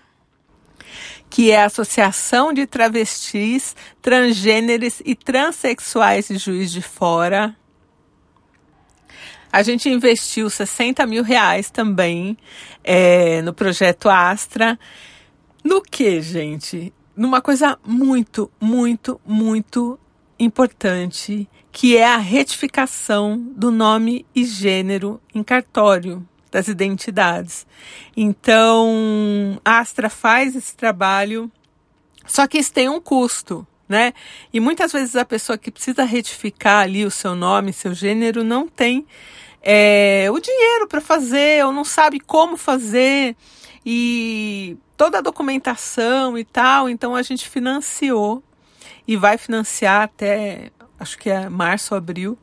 que 1.31 1.51
é 1.51 1.63
a 1.63 1.67
Associação 1.67 2.53
de 2.53 2.67
Travestis, 2.67 3.75
Transgêneres 4.03 5.01
e 5.07 5.15
Transsexuais 5.15 6.29
de 6.29 6.37
Juiz 6.37 6.71
de 6.71 6.83
Fora. 6.83 7.57
A 9.53 9.63
gente 9.63 9.89
investiu 9.89 10.51
60 10.51 11.07
mil 11.07 11.23
reais 11.23 11.71
também 11.71 12.37
é, 12.83 13.41
no 13.43 13.53
projeto 13.53 14.09
Astra. 14.09 14.79
No 15.65 15.81
que, 15.81 16.21
gente? 16.21 16.93
Numa 17.17 17.41
coisa 17.41 17.79
muito, 17.85 18.51
muito, 18.61 19.21
muito 19.25 19.99
importante, 20.39 21.49
que 21.73 21.97
é 21.97 22.07
a 22.07 22.19
retificação 22.19 23.39
do 23.57 23.71
nome 23.71 24.27
e 24.35 24.45
gênero 24.45 25.21
em 25.35 25.43
cartório 25.43 26.27
das 26.51 26.69
identidades. 26.69 27.67
Então, 28.17 29.61
a 29.65 29.79
Astra 29.79 30.09
faz 30.09 30.55
esse 30.55 30.75
trabalho, 30.77 31.51
só 32.27 32.47
que 32.47 32.59
isso 32.59 32.73
tem 32.73 32.89
um 32.89 33.01
custo. 33.01 33.67
Né? 33.89 34.13
E 34.53 34.59
muitas 34.59 34.93
vezes 34.93 35.15
a 35.15 35.25
pessoa 35.25 35.57
que 35.57 35.71
precisa 35.71 36.05
retificar 36.05 36.83
ali 36.83 37.05
o 37.05 37.11
seu 37.11 37.37
nome, 37.37 37.73
seu 37.73 37.95
gênero, 37.95 38.43
não 38.43 38.67
tem 38.67 39.07
é, 39.63 40.29
o 40.31 40.41
dinheiro 40.41 40.87
para 40.89 41.01
fazer, 41.01 41.65
ou 41.65 41.73
não 41.73 41.85
sabe 41.85 42.21
como 42.21 42.57
fazer, 42.57 43.37
e 43.85 44.77
toda 44.97 45.19
a 45.19 45.21
documentação 45.21 46.37
e 46.39 46.45
tal. 46.45 46.89
Então 46.89 47.15
a 47.15 47.23
gente 47.23 47.49
financiou 47.49 48.43
e 49.07 49.17
vai 49.17 49.39
financiar 49.39 50.03
até, 50.03 50.71
acho 50.99 51.19
que 51.19 51.31
é 51.31 51.49
março 51.49 51.95
abril. 51.95 52.37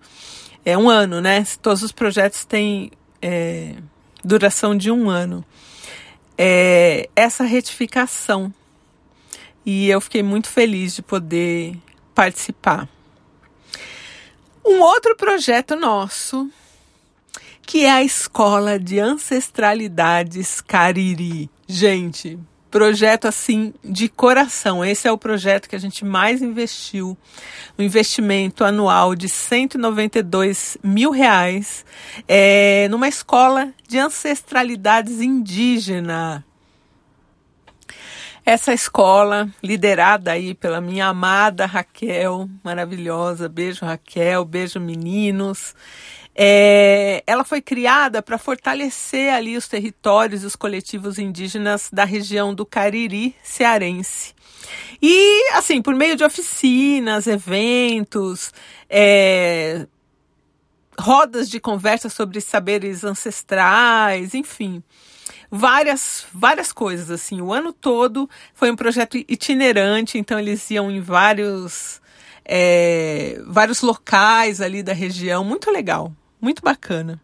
É 0.66 0.78
um 0.78 0.90
ano, 0.90 1.20
né? 1.20 1.46
Todos 1.62 1.84
os 1.84 1.92
projetos 1.92 2.46
têm 2.46 2.92
é, 3.22 3.76
duração 4.24 4.76
de 4.76 4.90
um 4.90 5.10
ano. 5.10 5.44
É, 6.38 7.10
essa 7.16 7.44
retificação. 7.44 8.54
E 9.66 9.90
eu 9.90 10.02
fiquei 10.02 10.24
muito 10.24 10.50
feliz 10.50 10.96
de 10.96 11.02
poder 11.02 11.78
participar. 12.14 12.88
Um 14.66 14.82
outro 14.82 15.16
projeto 15.16 15.76
nosso 15.76 16.50
que 17.66 17.86
é 17.86 17.92
a 17.92 18.04
Escola 18.04 18.78
de 18.78 19.00
Ancestralidades 19.00 20.62
Cariri. 20.62 21.50
Gente, 21.68 22.38
projeto 22.70 23.28
assim 23.28 23.74
de 23.84 24.10
coração. 24.10 24.84
Esse 24.84 25.08
é 25.08 25.12
o 25.12 25.18
projeto 25.18 25.70
que 25.70 25.76
a 25.76 25.80
gente 25.80 26.04
mais 26.04 26.42
investiu. 26.42 27.18
Um 27.78 27.84
investimento 27.84 28.64
anual 28.64 29.16
de 29.16 29.30
192 29.30 30.78
mil 30.84 31.12
reais 31.12 31.86
é, 32.28 32.88
numa 32.90 33.08
escola 33.08 33.72
de 33.88 33.98
ancestralidades 33.98 35.22
indígena. 35.22 36.44
Essa 38.46 38.74
escola, 38.74 39.50
liderada 39.64 40.34
aí 40.34 40.54
pela 40.54 40.82
minha 40.82 41.08
amada 41.08 41.66
Raquel, 41.66 42.50
maravilhosa, 42.62 43.48
beijo 43.48 43.86
Raquel, 43.86 44.44
beijo 44.44 44.82
meninos. 44.82 45.74
É, 46.36 47.24
ela 47.26 47.46
foi 47.46 47.62
criada 47.62 48.22
para 48.22 48.38
fortalecer 48.38 49.34
ali 49.34 49.56
os 49.56 49.70
territórios 49.70 50.44
e 50.44 50.46
os 50.46 50.58
coletivos 50.58 51.18
indígenas 51.18 51.90
da 51.90 52.04
região 52.04 52.54
do 52.54 52.66
Cariri 52.66 53.34
cearense. 53.42 54.34
E, 55.02 55.50
assim, 55.54 55.82
por 55.82 55.96
meio 55.96 56.18
de 56.18 56.26
oficinas, 56.26 57.28
eventos, 57.28 58.52
é, 58.90 59.88
rodas 61.00 61.50
de 61.50 61.62
conversa 61.62 62.10
sobre 62.10 62.42
saberes 62.42 63.06
ancestrais, 63.06 64.34
enfim, 64.34 64.84
várias 65.56 66.26
várias 66.34 66.72
coisas 66.72 67.12
assim. 67.12 67.40
O 67.40 67.54
ano 67.54 67.72
todo 67.72 68.28
foi 68.56 68.72
um 68.72 68.76
projeto 68.76 69.16
itinerante, 69.16 70.18
então 70.18 70.40
eles 70.40 70.68
iam 70.72 70.90
em 70.90 71.00
vários 71.00 72.02
é, 72.44 73.40
vários 73.46 73.82
locais 73.82 74.60
ali 74.60 74.82
da 74.82 74.94
região, 74.94 75.44
muito 75.44 75.70
legal, 75.70 76.12
muito 76.42 76.64
bacana. 76.64 77.22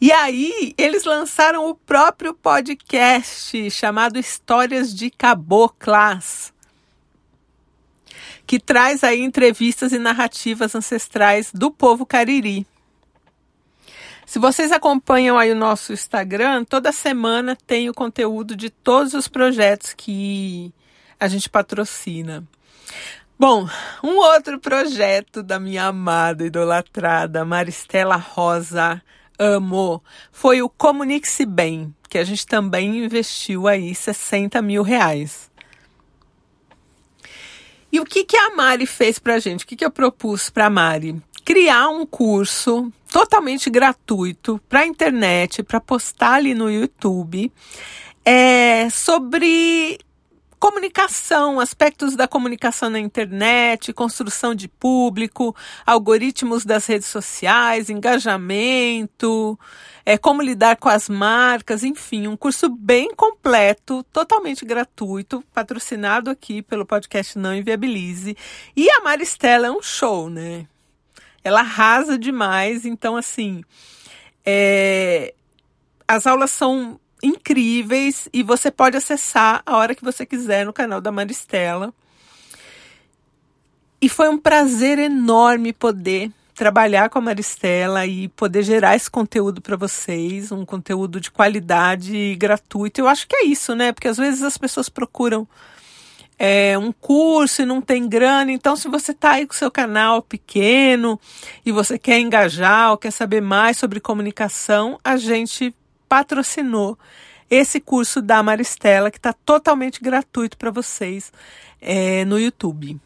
E 0.00 0.12
aí, 0.12 0.74
eles 0.76 1.04
lançaram 1.04 1.68
o 1.68 1.74
próprio 1.74 2.34
podcast 2.34 3.70
chamado 3.70 4.18
Histórias 4.18 4.94
de 4.94 5.10
Caboclas, 5.10 6.52
que 8.46 8.60
traz 8.60 9.02
aí 9.02 9.20
entrevistas 9.20 9.92
e 9.92 9.98
narrativas 9.98 10.74
ancestrais 10.74 11.50
do 11.52 11.70
povo 11.70 12.04
cariri. 12.04 12.66
Se 14.26 14.38
vocês 14.38 14.72
acompanham 14.72 15.38
aí 15.38 15.52
o 15.52 15.56
nosso 15.56 15.92
Instagram, 15.92 16.64
toda 16.64 16.92
semana 16.92 17.56
tem 17.66 17.88
o 17.88 17.94
conteúdo 17.94 18.56
de 18.56 18.70
todos 18.70 19.14
os 19.14 19.28
projetos 19.28 19.92
que 19.92 20.72
a 21.20 21.28
gente 21.28 21.48
patrocina. 21.48 22.42
Bom, 23.38 23.68
um 24.02 24.16
outro 24.16 24.58
projeto 24.58 25.42
da 25.42 25.58
minha 25.58 25.86
amada, 25.86 26.46
idolatrada 26.46 27.44
Maristela 27.44 28.16
Rosa 28.16 29.02
amo 29.38 30.02
foi 30.32 30.62
o 30.62 30.68
Comunique-se 30.68 31.44
Bem, 31.44 31.94
que 32.08 32.18
a 32.18 32.24
gente 32.24 32.46
também 32.46 33.04
investiu 33.04 33.66
aí 33.66 33.94
60 33.94 34.62
mil 34.62 34.82
reais. 34.82 35.50
E 37.90 38.00
o 38.00 38.04
que, 38.04 38.24
que 38.24 38.36
a 38.36 38.54
Mari 38.54 38.86
fez 38.86 39.18
pra 39.18 39.38
gente? 39.38 39.64
O 39.64 39.66
que, 39.68 39.76
que 39.76 39.84
eu 39.84 39.90
propus 39.90 40.50
pra 40.50 40.70
Mari? 40.70 41.22
Criar 41.44 41.88
um 41.88 42.06
curso 42.06 42.90
totalmente 43.12 43.68
gratuito 43.68 44.60
para 44.68 44.86
internet, 44.86 45.62
para 45.62 45.80
postar 45.80 46.34
ali 46.34 46.54
no 46.54 46.70
YouTube, 46.70 47.52
é, 48.24 48.88
sobre 48.88 49.98
comunicação, 50.58 51.60
aspectos 51.60 52.16
da 52.16 52.26
comunicação 52.26 52.88
na 52.88 52.98
internet, 52.98 53.92
construção 53.92 54.54
de 54.54 54.66
público, 54.66 55.54
algoritmos 55.84 56.64
das 56.64 56.86
redes 56.86 57.08
sociais, 57.08 57.90
engajamento, 57.90 59.58
é, 60.06 60.16
como 60.16 60.40
lidar 60.40 60.76
com 60.76 60.88
as 60.88 61.06
marcas, 61.06 61.84
enfim, 61.84 62.26
um 62.26 62.36
curso 62.38 62.70
bem 62.70 63.14
completo, 63.14 64.02
totalmente 64.04 64.64
gratuito, 64.64 65.44
patrocinado 65.52 66.30
aqui 66.30 66.62
pelo 66.62 66.86
podcast 66.86 67.38
Não 67.38 67.54
Inviabilize. 67.54 68.34
E 68.74 68.88
a 68.88 69.02
Maristela 69.02 69.66
é 69.66 69.70
um 69.70 69.82
show, 69.82 70.30
né? 70.30 70.66
Ela 71.44 71.60
arrasa 71.60 72.18
demais, 72.18 72.86
então 72.86 73.16
assim, 73.16 73.62
é, 74.44 75.34
as 76.08 76.26
aulas 76.26 76.50
são 76.50 76.98
incríveis 77.22 78.28
e 78.32 78.42
você 78.42 78.70
pode 78.70 78.96
acessar 78.96 79.62
a 79.64 79.76
hora 79.76 79.94
que 79.94 80.04
você 80.04 80.26
quiser 80.26 80.66
no 80.66 80.72
canal 80.72 81.00
da 81.00 81.12
Maristela. 81.12 81.92
E 84.00 84.08
foi 84.08 84.28
um 84.28 84.38
prazer 84.38 84.98
enorme 84.98 85.72
poder 85.72 86.30
trabalhar 86.54 87.08
com 87.08 87.18
a 87.18 87.22
Maristela 87.22 88.06
e 88.06 88.28
poder 88.28 88.62
gerar 88.62 88.94
esse 88.94 89.10
conteúdo 89.10 89.60
para 89.60 89.76
vocês, 89.76 90.52
um 90.52 90.64
conteúdo 90.64 91.20
de 91.20 91.30
qualidade 91.30 92.14
e 92.14 92.36
gratuito. 92.36 93.00
Eu 93.00 93.08
acho 93.08 93.26
que 93.26 93.34
é 93.34 93.44
isso, 93.44 93.74
né? 93.74 93.92
Porque 93.92 94.08
às 94.08 94.16
vezes 94.16 94.42
as 94.42 94.56
pessoas 94.56 94.88
procuram 94.88 95.48
é, 96.38 96.76
um 96.76 96.92
curso 96.92 97.62
e 97.62 97.66
não 97.66 97.80
tem 97.80 98.08
grana. 98.08 98.52
Então, 98.52 98.76
se 98.76 98.88
você 98.88 99.12
está 99.12 99.32
aí 99.32 99.46
com 99.46 99.54
seu 99.54 99.70
canal 99.70 100.22
pequeno 100.22 101.18
e 101.64 101.72
você 101.72 101.98
quer 101.98 102.18
engajar 102.18 102.90
ou 102.90 102.98
quer 102.98 103.10
saber 103.10 103.40
mais 103.40 103.76
sobre 103.76 104.00
comunicação, 104.00 104.98
a 105.04 105.16
gente 105.16 105.74
patrocinou 106.08 106.98
esse 107.50 107.80
curso 107.80 108.20
da 108.20 108.42
Maristela, 108.42 109.10
que 109.10 109.18
está 109.18 109.32
totalmente 109.32 110.00
gratuito 110.00 110.56
para 110.56 110.70
vocês 110.70 111.32
é, 111.80 112.24
no 112.24 112.38
YouTube. 112.38 112.98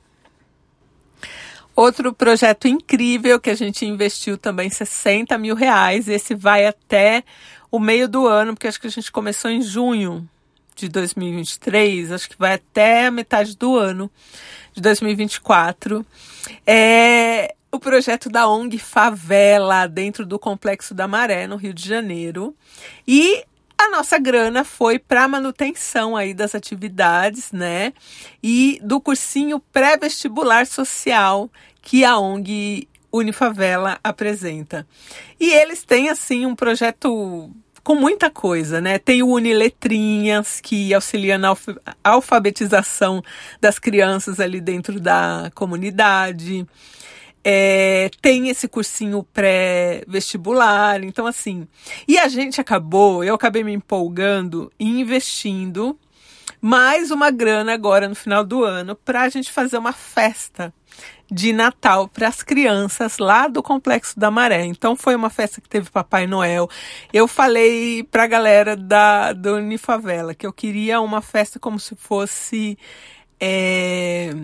Outro 1.74 2.12
projeto 2.12 2.66
incrível 2.66 3.38
que 3.38 3.50
a 3.50 3.54
gente 3.54 3.86
investiu 3.86 4.36
também 4.36 4.68
60 4.68 5.36
mil 5.38 5.54
reais. 5.54 6.08
Esse 6.08 6.34
vai 6.34 6.66
até 6.66 7.22
o 7.70 7.78
meio 7.78 8.08
do 8.08 8.26
ano, 8.26 8.54
porque 8.54 8.66
acho 8.66 8.80
que 8.80 8.88
a 8.88 8.90
gente 8.90 9.12
começou 9.12 9.50
em 9.50 9.62
junho 9.62 10.28
de 10.78 10.88
2023, 10.88 12.12
acho 12.12 12.28
que 12.28 12.38
vai 12.38 12.54
até 12.54 13.06
a 13.06 13.10
metade 13.10 13.56
do 13.56 13.76
ano 13.76 14.10
de 14.72 14.80
2024. 14.80 16.06
É 16.66 17.54
o 17.70 17.78
projeto 17.78 18.30
da 18.30 18.48
ONG 18.48 18.78
Favela, 18.78 19.86
dentro 19.86 20.24
do 20.24 20.38
Complexo 20.38 20.94
da 20.94 21.06
Maré, 21.06 21.46
no 21.46 21.56
Rio 21.56 21.74
de 21.74 21.86
Janeiro. 21.86 22.54
E 23.06 23.44
a 23.76 23.90
nossa 23.90 24.18
grana 24.18 24.64
foi 24.64 24.98
para 24.98 25.28
manutenção 25.28 26.16
aí 26.16 26.32
das 26.32 26.54
atividades, 26.54 27.52
né? 27.52 27.92
E 28.42 28.80
do 28.82 29.00
cursinho 29.00 29.60
pré-vestibular 29.60 30.66
social 30.66 31.50
que 31.82 32.04
a 32.04 32.18
ONG 32.18 32.88
Unifavela 33.12 33.98
apresenta. 34.02 34.86
E 35.38 35.52
eles 35.52 35.82
têm 35.82 36.08
assim 36.08 36.44
um 36.44 36.54
projeto 36.54 37.50
com 37.88 37.94
muita 37.94 38.29
coisa, 38.29 38.83
né? 38.83 38.98
Tem 38.98 39.22
o 39.22 39.29
Uniletrinhas, 39.29 40.61
que 40.61 40.92
auxilia 40.92 41.38
na 41.38 41.57
alfabetização 42.05 43.22
das 43.62 43.79
crianças 43.79 44.38
ali 44.40 44.61
dentro 44.61 45.01
da 45.01 45.51
comunidade. 45.55 46.66
É, 47.42 48.11
tem 48.20 48.51
esse 48.51 48.68
cursinho 48.68 49.22
pré-vestibular, 49.33 51.03
então 51.03 51.27
assim. 51.27 51.66
E 52.07 52.18
a 52.18 52.29
gente 52.29 52.61
acabou, 52.61 53.24
eu 53.24 53.35
acabei 53.35 53.64
me 53.64 53.72
empolgando 53.72 54.70
e 54.79 54.87
investindo 54.87 55.98
mais 56.61 57.11
uma 57.11 57.31
grana 57.31 57.72
agora 57.72 58.07
no 58.07 58.14
final 58.14 58.44
do 58.44 58.64
ano 58.64 58.96
para 58.96 59.22
a 59.22 59.31
gente 59.31 59.51
fazer 59.51 59.79
uma 59.79 59.94
festa 59.94 60.74
de 61.30 61.52
Natal 61.52 62.08
para 62.08 62.28
as 62.28 62.42
crianças 62.42 63.18
lá 63.18 63.48
do 63.48 63.62
Complexo 63.62 64.18
da 64.18 64.30
Maré. 64.30 64.64
Então 64.64 64.96
foi 64.96 65.14
uma 65.14 65.30
festa 65.30 65.60
que 65.60 65.68
teve 65.68 65.90
Papai 65.90 66.26
Noel. 66.26 66.68
Eu 67.12 67.28
falei 67.28 68.02
para 68.02 68.24
a 68.24 68.26
galera 68.26 68.76
da 68.76 69.32
do 69.32 69.56
Unifavela 69.56 70.34
que 70.34 70.46
eu 70.46 70.52
queria 70.52 71.00
uma 71.00 71.20
festa 71.20 71.58
como 71.58 71.78
se 71.78 71.94
fosse 71.96 72.78
é, 73.40 74.34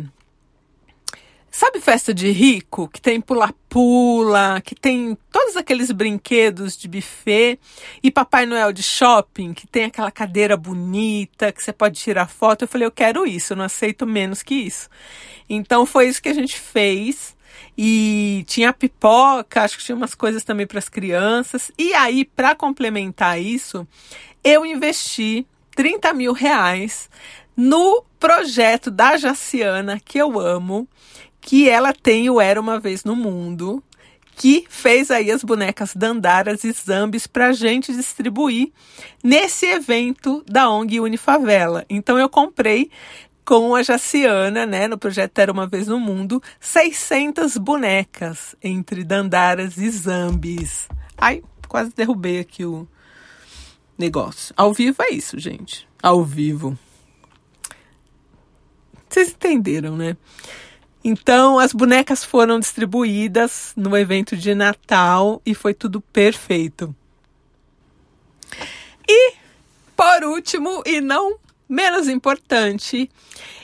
Sabe 1.56 1.80
festa 1.80 2.12
de 2.12 2.32
rico, 2.32 2.88
que 2.88 3.00
tem 3.00 3.20
pula-pula, 3.20 4.60
que 4.60 4.74
tem 4.74 5.16
todos 5.30 5.56
aqueles 5.56 5.92
brinquedos 5.92 6.76
de 6.76 6.88
buffet 6.88 7.60
e 8.02 8.10
Papai 8.10 8.44
Noel 8.44 8.72
de 8.72 8.82
shopping, 8.82 9.54
que 9.54 9.64
tem 9.64 9.84
aquela 9.84 10.10
cadeira 10.10 10.56
bonita, 10.56 11.52
que 11.52 11.62
você 11.62 11.72
pode 11.72 12.00
tirar 12.00 12.26
foto. 12.26 12.62
Eu 12.62 12.68
falei, 12.68 12.88
eu 12.88 12.90
quero 12.90 13.24
isso, 13.24 13.52
eu 13.52 13.56
não 13.56 13.66
aceito 13.66 14.04
menos 14.04 14.42
que 14.42 14.52
isso. 14.52 14.88
Então 15.48 15.86
foi 15.86 16.08
isso 16.08 16.20
que 16.20 16.28
a 16.28 16.34
gente 16.34 16.58
fez. 16.58 17.36
E 17.78 18.44
tinha 18.48 18.72
pipoca, 18.72 19.62
acho 19.62 19.78
que 19.78 19.84
tinha 19.84 19.94
umas 19.94 20.16
coisas 20.16 20.42
também 20.42 20.66
para 20.66 20.80
as 20.80 20.88
crianças. 20.88 21.70
E 21.78 21.94
aí, 21.94 22.24
para 22.24 22.56
complementar 22.56 23.40
isso, 23.40 23.86
eu 24.42 24.66
investi 24.66 25.46
30 25.76 26.14
mil 26.14 26.32
reais 26.32 27.08
no 27.56 28.04
projeto 28.18 28.90
da 28.90 29.16
Jaciana, 29.16 30.00
que 30.04 30.18
eu 30.18 30.40
amo, 30.40 30.88
que 31.44 31.68
ela 31.68 31.92
tem 31.92 32.30
o 32.30 32.40
Era 32.40 32.58
Uma 32.58 32.80
Vez 32.80 33.04
no 33.04 33.14
Mundo, 33.14 33.84
que 34.34 34.64
fez 34.68 35.10
aí 35.10 35.30
as 35.30 35.44
bonecas 35.44 35.94
Dandaras 35.94 36.64
e 36.64 36.72
Zambis 36.72 37.26
para 37.26 37.52
gente 37.52 37.92
distribuir 37.92 38.72
nesse 39.22 39.66
evento 39.66 40.42
da 40.48 40.70
ONG 40.70 41.00
Unifavela. 41.00 41.84
Então 41.88 42.18
eu 42.18 42.30
comprei 42.30 42.90
com 43.44 43.74
a 43.74 43.82
Jaciana, 43.82 44.64
né, 44.64 44.88
no 44.88 44.96
projeto 44.96 45.38
Era 45.38 45.52
Uma 45.52 45.66
Vez 45.66 45.86
no 45.86 46.00
Mundo, 46.00 46.42
600 46.58 47.58
bonecas 47.58 48.56
entre 48.62 49.04
Dandaras 49.04 49.76
e 49.76 49.90
Zambis. 49.90 50.88
Ai, 51.16 51.42
quase 51.68 51.92
derrubei 51.94 52.40
aqui 52.40 52.64
o 52.64 52.88
negócio. 53.98 54.54
Ao 54.56 54.72
vivo 54.72 55.02
é 55.02 55.10
isso, 55.12 55.38
gente. 55.38 55.86
Ao 56.02 56.24
vivo. 56.24 56.76
Vocês 59.10 59.28
entenderam, 59.28 59.94
né? 59.94 60.16
Então, 61.06 61.58
as 61.58 61.74
bonecas 61.74 62.24
foram 62.24 62.58
distribuídas 62.58 63.74
no 63.76 63.94
evento 63.94 64.34
de 64.34 64.54
Natal 64.54 65.42
e 65.44 65.54
foi 65.54 65.74
tudo 65.74 66.00
perfeito. 66.00 66.96
E, 69.06 69.34
por 69.94 70.24
último, 70.24 70.82
e 70.86 71.02
não 71.02 71.38
menos 71.68 72.08
importante, 72.08 73.10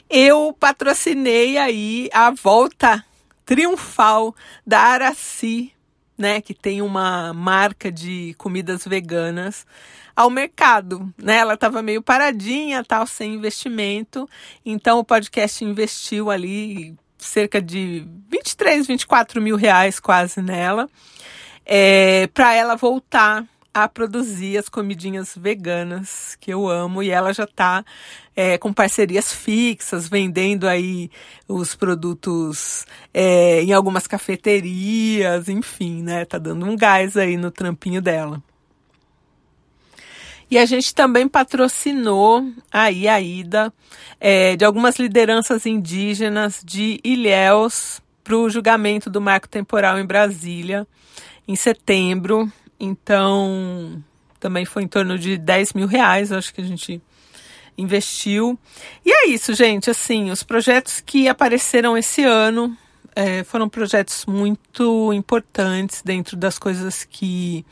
eu 0.07 0.55
patrocinei 0.59 1.57
aí 1.57 2.09
a 2.13 2.29
volta 2.29 3.03
triunfal 3.43 4.35
da 4.65 4.79
Araci, 4.79 5.73
né, 6.15 6.41
que 6.41 6.53
tem 6.53 6.83
uma 6.83 7.33
marca 7.33 7.91
de 7.91 8.35
comidas 8.37 8.85
veganas 8.85 9.65
ao 10.15 10.29
mercado, 10.29 11.11
né? 11.17 11.37
Ela 11.37 11.55
estava 11.55 11.81
meio 11.81 12.03
paradinha, 12.03 12.83
tal, 12.83 13.07
sem 13.07 13.33
investimento. 13.33 14.29
Então 14.63 14.99
o 14.99 15.03
podcast 15.03 15.65
investiu 15.65 16.29
ali 16.29 16.95
cerca 17.25 17.61
de 17.61 18.05
23, 18.29 18.87
24 18.87 19.41
mil 19.41 19.55
reais 19.55 19.99
quase 19.99 20.41
nela, 20.41 20.89
é, 21.65 22.27
para 22.27 22.53
ela 22.53 22.75
voltar 22.75 23.45
a 23.73 23.87
produzir 23.87 24.57
as 24.57 24.67
comidinhas 24.67 25.33
veganas 25.37 26.35
que 26.39 26.51
eu 26.51 26.67
amo 26.67 27.01
e 27.01 27.09
ela 27.09 27.33
já 27.33 27.45
está 27.45 27.85
é, 28.35 28.57
com 28.57 28.73
parcerias 28.73 29.33
fixas, 29.33 30.09
vendendo 30.09 30.67
aí 30.67 31.09
os 31.47 31.73
produtos 31.75 32.85
é, 33.13 33.61
em 33.61 33.71
algumas 33.71 34.07
cafeterias, 34.07 35.47
enfim, 35.47 36.03
né? 36.03 36.25
Tá 36.25 36.37
dando 36.37 36.65
um 36.65 36.75
gás 36.75 37.15
aí 37.15 37.37
no 37.37 37.49
trampinho 37.49 38.01
dela. 38.01 38.43
E 40.51 40.57
a 40.57 40.65
gente 40.65 40.93
também 40.93 41.29
patrocinou 41.29 42.45
aí 42.69 43.07
a 43.07 43.21
ida 43.21 43.73
é, 44.19 44.57
de 44.57 44.65
algumas 44.65 44.99
lideranças 44.99 45.65
indígenas 45.65 46.61
de 46.61 46.99
Ilhéus 47.05 48.01
para 48.21 48.35
o 48.35 48.49
julgamento 48.49 49.09
do 49.09 49.21
marco 49.21 49.47
temporal 49.47 49.97
em 49.97 50.05
Brasília 50.05 50.85
em 51.47 51.55
setembro. 51.55 52.51
Então, 52.77 54.03
também 54.41 54.65
foi 54.65 54.83
em 54.83 54.87
torno 54.89 55.17
de 55.17 55.37
10 55.37 55.71
mil 55.71 55.87
reais, 55.87 56.33
acho 56.33 56.53
que 56.53 56.59
a 56.59 56.65
gente 56.65 57.01
investiu. 57.77 58.59
E 59.05 59.09
é 59.09 59.27
isso, 59.29 59.53
gente. 59.53 59.89
Assim, 59.89 60.31
os 60.31 60.43
projetos 60.43 60.99
que 60.99 61.29
apareceram 61.29 61.97
esse 61.97 62.25
ano 62.25 62.77
é, 63.15 63.43
foram 63.43 63.67
projetos 63.67 64.25
muito 64.25 65.13
importantes 65.13 66.01
dentro 66.01 66.37
das 66.37 66.57
coisas 66.57 67.03
que 67.03 67.65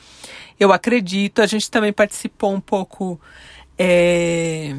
eu 0.60 0.74
acredito. 0.74 1.42
A 1.42 1.46
gente 1.46 1.70
também 1.70 1.94
participou 1.94 2.54
um 2.54 2.62
pouco. 2.62 3.20
É, 3.78 4.76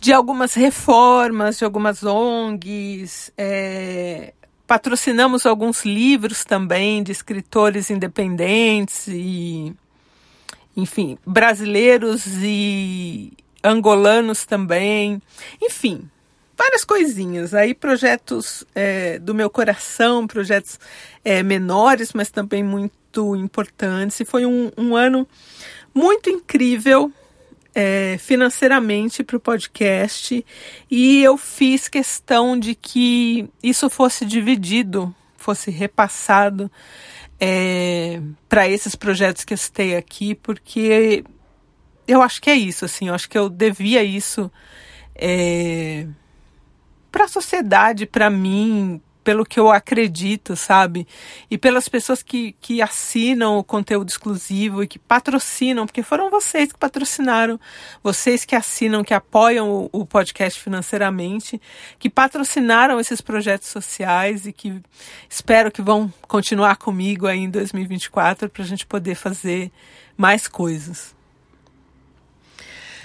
de 0.00 0.12
algumas 0.12 0.54
reformas, 0.54 1.58
de 1.58 1.64
algumas 1.64 2.04
ONGs, 2.04 3.32
é, 3.36 4.32
patrocinamos 4.66 5.44
alguns 5.44 5.84
livros 5.84 6.44
também 6.44 7.02
de 7.02 7.10
escritores 7.10 7.90
independentes 7.90 9.08
e, 9.08 9.74
enfim, 10.76 11.18
brasileiros 11.26 12.24
e 12.42 13.32
angolanos 13.62 14.46
também, 14.46 15.20
enfim, 15.60 16.08
várias 16.58 16.84
coisinhas. 16.84 17.54
Aí 17.54 17.72
projetos 17.72 18.64
é, 18.74 19.18
do 19.20 19.32
meu 19.32 19.48
coração, 19.48 20.26
projetos 20.26 20.78
é, 21.24 21.42
menores, 21.42 22.12
mas 22.12 22.30
também 22.30 22.62
muito 22.62 23.36
importantes. 23.36 24.18
E 24.20 24.24
foi 24.24 24.44
um, 24.44 24.70
um 24.76 24.96
ano 24.96 25.26
muito 25.94 26.28
incrível 26.28 27.12
é, 27.74 28.18
financeiramente 28.18 29.22
para 29.22 29.36
o 29.36 29.40
podcast 29.40 30.44
e 30.90 31.22
eu 31.22 31.36
fiz 31.36 31.86
questão 31.86 32.58
de 32.58 32.74
que 32.74 33.48
isso 33.62 33.88
fosse 33.88 34.24
dividido, 34.24 35.14
fosse 35.36 35.70
repassado 35.70 36.70
é, 37.38 38.20
para 38.48 38.68
esses 38.68 38.96
projetos 38.96 39.44
que 39.44 39.54
eu 39.54 39.58
citei 39.58 39.96
aqui, 39.96 40.34
porque 40.34 41.24
eu 42.06 42.20
acho 42.20 42.42
que 42.42 42.50
é 42.50 42.54
isso, 42.54 42.84
assim, 42.84 43.08
eu 43.08 43.14
acho 43.14 43.28
que 43.28 43.38
eu 43.38 43.48
devia 43.48 44.02
isso 44.02 44.50
é, 45.14 46.06
para 47.10 47.24
a 47.24 47.28
sociedade, 47.28 48.06
para 48.06 48.30
mim, 48.30 49.00
pelo 49.28 49.44
que 49.44 49.60
eu 49.60 49.70
acredito, 49.70 50.56
sabe? 50.56 51.06
E 51.50 51.58
pelas 51.58 51.86
pessoas 51.86 52.22
que, 52.22 52.56
que 52.62 52.80
assinam 52.80 53.58
o 53.58 53.62
conteúdo 53.62 54.08
exclusivo 54.08 54.82
e 54.82 54.86
que 54.86 54.98
patrocinam, 54.98 55.84
porque 55.84 56.02
foram 56.02 56.30
vocês 56.30 56.72
que 56.72 56.78
patrocinaram, 56.78 57.60
vocês 58.02 58.46
que 58.46 58.56
assinam, 58.56 59.04
que 59.04 59.12
apoiam 59.12 59.68
o, 59.68 59.90
o 60.00 60.06
podcast 60.06 60.58
financeiramente, 60.58 61.60
que 61.98 62.08
patrocinaram 62.08 62.98
esses 62.98 63.20
projetos 63.20 63.68
sociais 63.68 64.46
e 64.46 64.52
que 64.52 64.80
espero 65.28 65.70
que 65.70 65.82
vão 65.82 66.10
continuar 66.22 66.76
comigo 66.76 67.26
aí 67.26 67.40
em 67.40 67.50
2024 67.50 68.48
para 68.48 68.62
a 68.62 68.66
gente 68.66 68.86
poder 68.86 69.14
fazer 69.14 69.70
mais 70.16 70.48
coisas. 70.48 71.14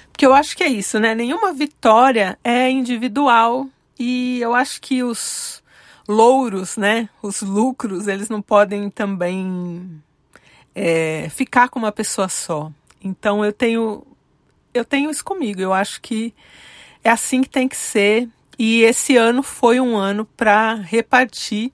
Porque 0.10 0.26
eu 0.26 0.34
acho 0.34 0.56
que 0.56 0.64
é 0.64 0.68
isso, 0.68 1.02
né? 1.02 1.14
Nenhuma 1.14 1.52
vitória 1.52 2.40
é 2.46 2.70
individual 2.70 3.68
e 3.98 4.40
eu 4.42 4.54
acho 4.54 4.82
que 4.82 5.04
os 5.04 5.64
louros, 6.08 6.78
né? 6.78 7.10
Os 7.22 7.42
lucros, 7.42 8.08
eles 8.08 8.30
não 8.30 8.42
podem 8.42 8.90
também 8.90 10.02
é, 10.76 11.30
ficar 11.30 11.70
com 11.70 11.80
uma 11.80 11.92
pessoa 11.92 12.28
só. 12.28 12.72
Então 13.04 13.44
eu 13.44 13.54
tenho 13.54 14.06
eu 14.74 14.84
tenho 14.84 15.10
isso 15.10 15.24
comigo. 15.24 15.62
Eu 15.62 15.74
acho 15.74 16.02
que 16.02 16.34
é 17.04 17.10
assim 17.10 17.42
que 17.42 17.50
tem 17.50 17.68
que 17.68 17.78
ser. 17.78 18.28
E 18.58 18.82
esse 18.84 19.18
ano 19.18 19.42
foi 19.44 19.80
um 19.80 19.96
ano 19.98 20.26
para 20.26 20.76
repartir 20.76 21.72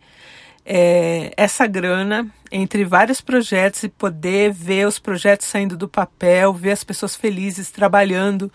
é, 0.66 1.34
essa 1.36 1.68
grana 1.68 2.28
entre 2.52 2.84
vários 2.86 3.22
projetos 3.22 3.84
e 3.84 3.90
poder 3.90 4.52
ver 4.52 4.88
os 4.88 4.98
projetos 4.98 5.48
saindo 5.48 5.78
do 5.78 5.88
papel, 5.88 6.54
ver 6.54 6.72
as 6.72 6.84
pessoas 6.84 7.16
felizes 7.16 7.70
trabalhando 7.70 8.52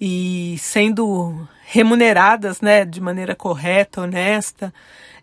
e 0.00 0.56
sendo 0.58 1.46
remuneradas 1.64 2.60
né, 2.60 2.84
de 2.84 3.00
maneira 3.00 3.34
correta, 3.34 4.02
honesta. 4.02 4.72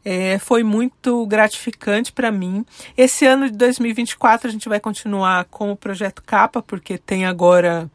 É, 0.04 0.40
foi 0.40 0.64
muito 0.64 1.26
gratificante 1.28 2.12
para 2.12 2.32
mim. 2.32 2.66
Esse 2.98 3.26
ano 3.26 3.50
de 3.50 3.58
2024 3.58 4.48
a 4.48 4.52
gente 4.52 4.70
vai 4.70 4.80
continuar 4.80 5.46
com 5.46 5.72
o 5.72 5.76
projeto 5.76 6.24
Capa, 6.26 6.62
porque 6.62 6.98
tem 6.98 7.26
agora 7.26 7.90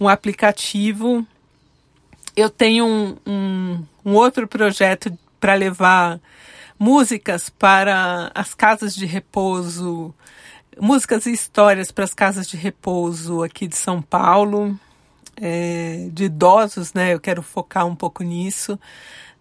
um 0.00 0.08
aplicativo. 0.08 1.24
Eu 2.36 2.50
tenho 2.50 2.84
um, 2.84 3.16
um, 3.24 3.84
um 4.04 4.14
outro 4.14 4.48
projeto 4.48 5.16
para 5.38 5.54
levar 5.54 6.20
músicas 6.78 7.48
para 7.48 8.32
as 8.34 8.54
casas 8.54 8.94
de 8.94 9.06
repouso, 9.06 10.12
músicas 10.80 11.26
e 11.26 11.32
histórias 11.32 11.92
para 11.92 12.04
as 12.04 12.12
casas 12.14 12.48
de 12.48 12.56
repouso 12.56 13.42
aqui 13.42 13.66
de 13.68 13.76
São 13.76 14.02
Paulo, 14.02 14.78
é, 15.40 16.08
de 16.12 16.24
idosos, 16.24 16.92
né? 16.92 17.14
Eu 17.14 17.20
quero 17.20 17.42
focar 17.42 17.86
um 17.86 17.94
pouco 17.94 18.22
nisso 18.22 18.78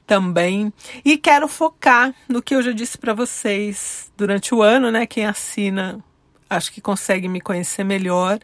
também. 0.06 0.72
E 1.04 1.18
quero 1.18 1.48
focar 1.48 2.14
no 2.28 2.42
que 2.42 2.56
eu 2.56 2.62
já 2.62 2.72
disse 2.72 2.98
para 2.98 3.14
vocês 3.14 4.12
durante 4.18 4.54
o 4.54 4.62
ano, 4.62 4.92
né? 4.92 5.06
Quem 5.06 5.26
assina 5.26 6.04
acho 6.50 6.72
que 6.72 6.82
consegue 6.82 7.28
me 7.28 7.42
conhecer 7.42 7.84
melhor, 7.84 8.40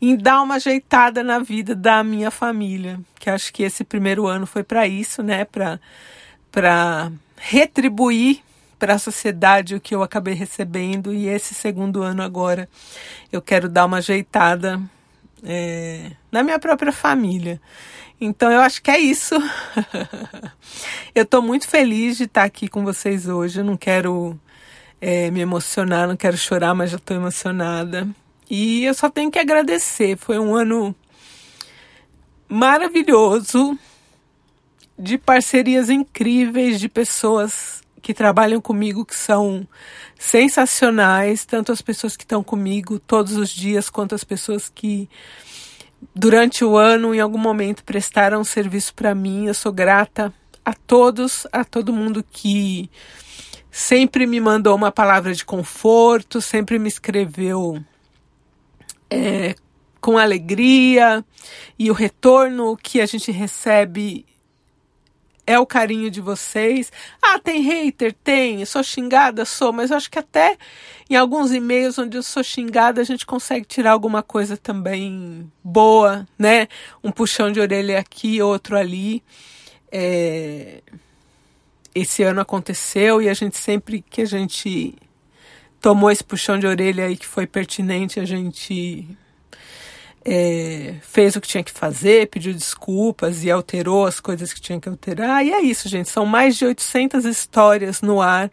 em 0.00 0.16
dar 0.16 0.42
uma 0.42 0.56
ajeitada 0.56 1.22
na 1.22 1.38
vida 1.38 1.74
da 1.74 2.02
minha 2.04 2.30
família, 2.30 3.00
que 3.18 3.28
acho 3.28 3.52
que 3.52 3.62
esse 3.62 3.84
primeiro 3.84 4.26
ano 4.26 4.46
foi 4.46 4.62
para 4.62 4.86
isso, 4.86 5.22
né, 5.22 5.44
para 5.44 5.80
para 6.50 7.12
retribuir 7.36 8.40
para 8.78 8.94
a 8.94 8.98
sociedade 8.98 9.74
o 9.74 9.80
que 9.80 9.94
eu 9.94 10.02
acabei 10.02 10.34
recebendo 10.34 11.12
e 11.12 11.28
esse 11.28 11.52
segundo 11.52 12.02
ano 12.02 12.22
agora 12.22 12.68
eu 13.30 13.42
quero 13.42 13.68
dar 13.68 13.84
uma 13.84 13.98
ajeitada 13.98 14.80
é, 15.44 16.12
na 16.30 16.42
minha 16.42 16.58
própria 16.58 16.92
família. 16.92 17.60
Então 18.20 18.50
eu 18.50 18.60
acho 18.60 18.82
que 18.82 18.90
é 18.90 18.98
isso. 18.98 19.34
eu 21.14 21.22
estou 21.22 21.40
muito 21.40 21.68
feliz 21.68 22.16
de 22.16 22.24
estar 22.24 22.44
aqui 22.44 22.68
com 22.68 22.84
vocês 22.84 23.28
hoje. 23.28 23.60
Eu 23.60 23.64
não 23.64 23.76
quero 23.76 24.38
é, 25.00 25.30
me 25.30 25.40
emocionar, 25.40 26.08
não 26.08 26.16
quero 26.16 26.36
chorar, 26.36 26.74
mas 26.74 26.90
já 26.90 26.96
estou 26.96 27.16
emocionada. 27.16 28.08
E 28.50 28.84
eu 28.84 28.94
só 28.94 29.08
tenho 29.08 29.30
que 29.30 29.38
agradecer. 29.38 30.16
Foi 30.16 30.38
um 30.38 30.54
ano 30.54 30.94
maravilhoso 32.48 33.78
de 34.98 35.16
parcerias 35.16 35.90
incríveis, 35.90 36.80
de 36.80 36.88
pessoas 36.88 37.82
que 38.08 38.14
trabalham 38.14 38.58
comigo 38.58 39.04
que 39.04 39.14
são 39.14 39.68
sensacionais, 40.18 41.44
tanto 41.44 41.70
as 41.70 41.82
pessoas 41.82 42.16
que 42.16 42.24
estão 42.24 42.42
comigo 42.42 42.98
todos 42.98 43.36
os 43.36 43.50
dias, 43.50 43.90
quanto 43.90 44.14
as 44.14 44.24
pessoas 44.24 44.72
que 44.74 45.10
durante 46.14 46.64
o 46.64 46.78
ano, 46.78 47.14
em 47.14 47.20
algum 47.20 47.36
momento, 47.36 47.84
prestaram 47.84 48.42
serviço 48.44 48.94
para 48.94 49.14
mim. 49.14 49.44
Eu 49.44 49.52
sou 49.52 49.70
grata 49.70 50.32
a 50.64 50.72
todos, 50.72 51.46
a 51.52 51.66
todo 51.66 51.92
mundo 51.92 52.24
que 52.32 52.90
sempre 53.70 54.26
me 54.26 54.40
mandou 54.40 54.74
uma 54.74 54.90
palavra 54.90 55.34
de 55.34 55.44
conforto, 55.44 56.40
sempre 56.40 56.78
me 56.78 56.88
escreveu 56.88 57.78
é, 59.10 59.54
com 60.00 60.16
alegria 60.16 61.22
e 61.78 61.90
o 61.90 61.94
retorno 61.94 62.74
que 62.74 63.02
a 63.02 63.06
gente 63.06 63.30
recebe 63.30 64.24
é 65.48 65.58
o 65.58 65.64
carinho 65.64 66.10
de 66.10 66.20
vocês. 66.20 66.92
Ah, 67.22 67.38
tem 67.38 67.62
hater? 67.62 68.12
Tem. 68.12 68.62
Sou 68.66 68.82
xingada? 68.82 69.46
Sou. 69.46 69.72
Mas 69.72 69.90
eu 69.90 69.96
acho 69.96 70.10
que 70.10 70.18
até 70.18 70.58
em 71.08 71.16
alguns 71.16 71.52
e-mails 71.52 71.98
onde 71.98 72.18
eu 72.18 72.22
sou 72.22 72.44
xingada, 72.44 73.00
a 73.00 73.04
gente 73.04 73.24
consegue 73.24 73.64
tirar 73.64 73.92
alguma 73.92 74.22
coisa 74.22 74.58
também 74.58 75.50
boa, 75.64 76.28
né? 76.38 76.68
Um 77.02 77.10
puxão 77.10 77.50
de 77.50 77.60
orelha 77.60 77.98
aqui, 77.98 78.42
outro 78.42 78.76
ali. 78.76 79.22
É... 79.90 80.82
Esse 81.94 82.22
ano 82.22 82.42
aconteceu 82.42 83.22
e 83.22 83.28
a 83.30 83.34
gente 83.34 83.56
sempre 83.56 84.02
que 84.02 84.20
a 84.20 84.26
gente 84.26 84.94
tomou 85.80 86.10
esse 86.10 86.22
puxão 86.22 86.58
de 86.58 86.66
orelha 86.66 87.06
aí 87.06 87.16
que 87.16 87.26
foi 87.26 87.46
pertinente, 87.46 88.20
a 88.20 88.26
gente 88.26 89.08
é, 90.24 90.96
fez 91.02 91.36
o 91.36 91.40
que 91.40 91.48
tinha 91.48 91.64
que 91.64 91.70
fazer, 91.70 92.28
pediu 92.28 92.52
desculpas 92.52 93.44
e 93.44 93.50
alterou 93.50 94.06
as 94.06 94.20
coisas 94.20 94.52
que 94.52 94.60
tinha 94.60 94.80
que 94.80 94.88
alterar. 94.88 95.44
E 95.44 95.52
é 95.52 95.60
isso, 95.60 95.88
gente. 95.88 96.08
São 96.08 96.26
mais 96.26 96.56
de 96.56 96.66
800 96.66 97.24
histórias 97.24 98.02
no 98.02 98.20
ar. 98.20 98.50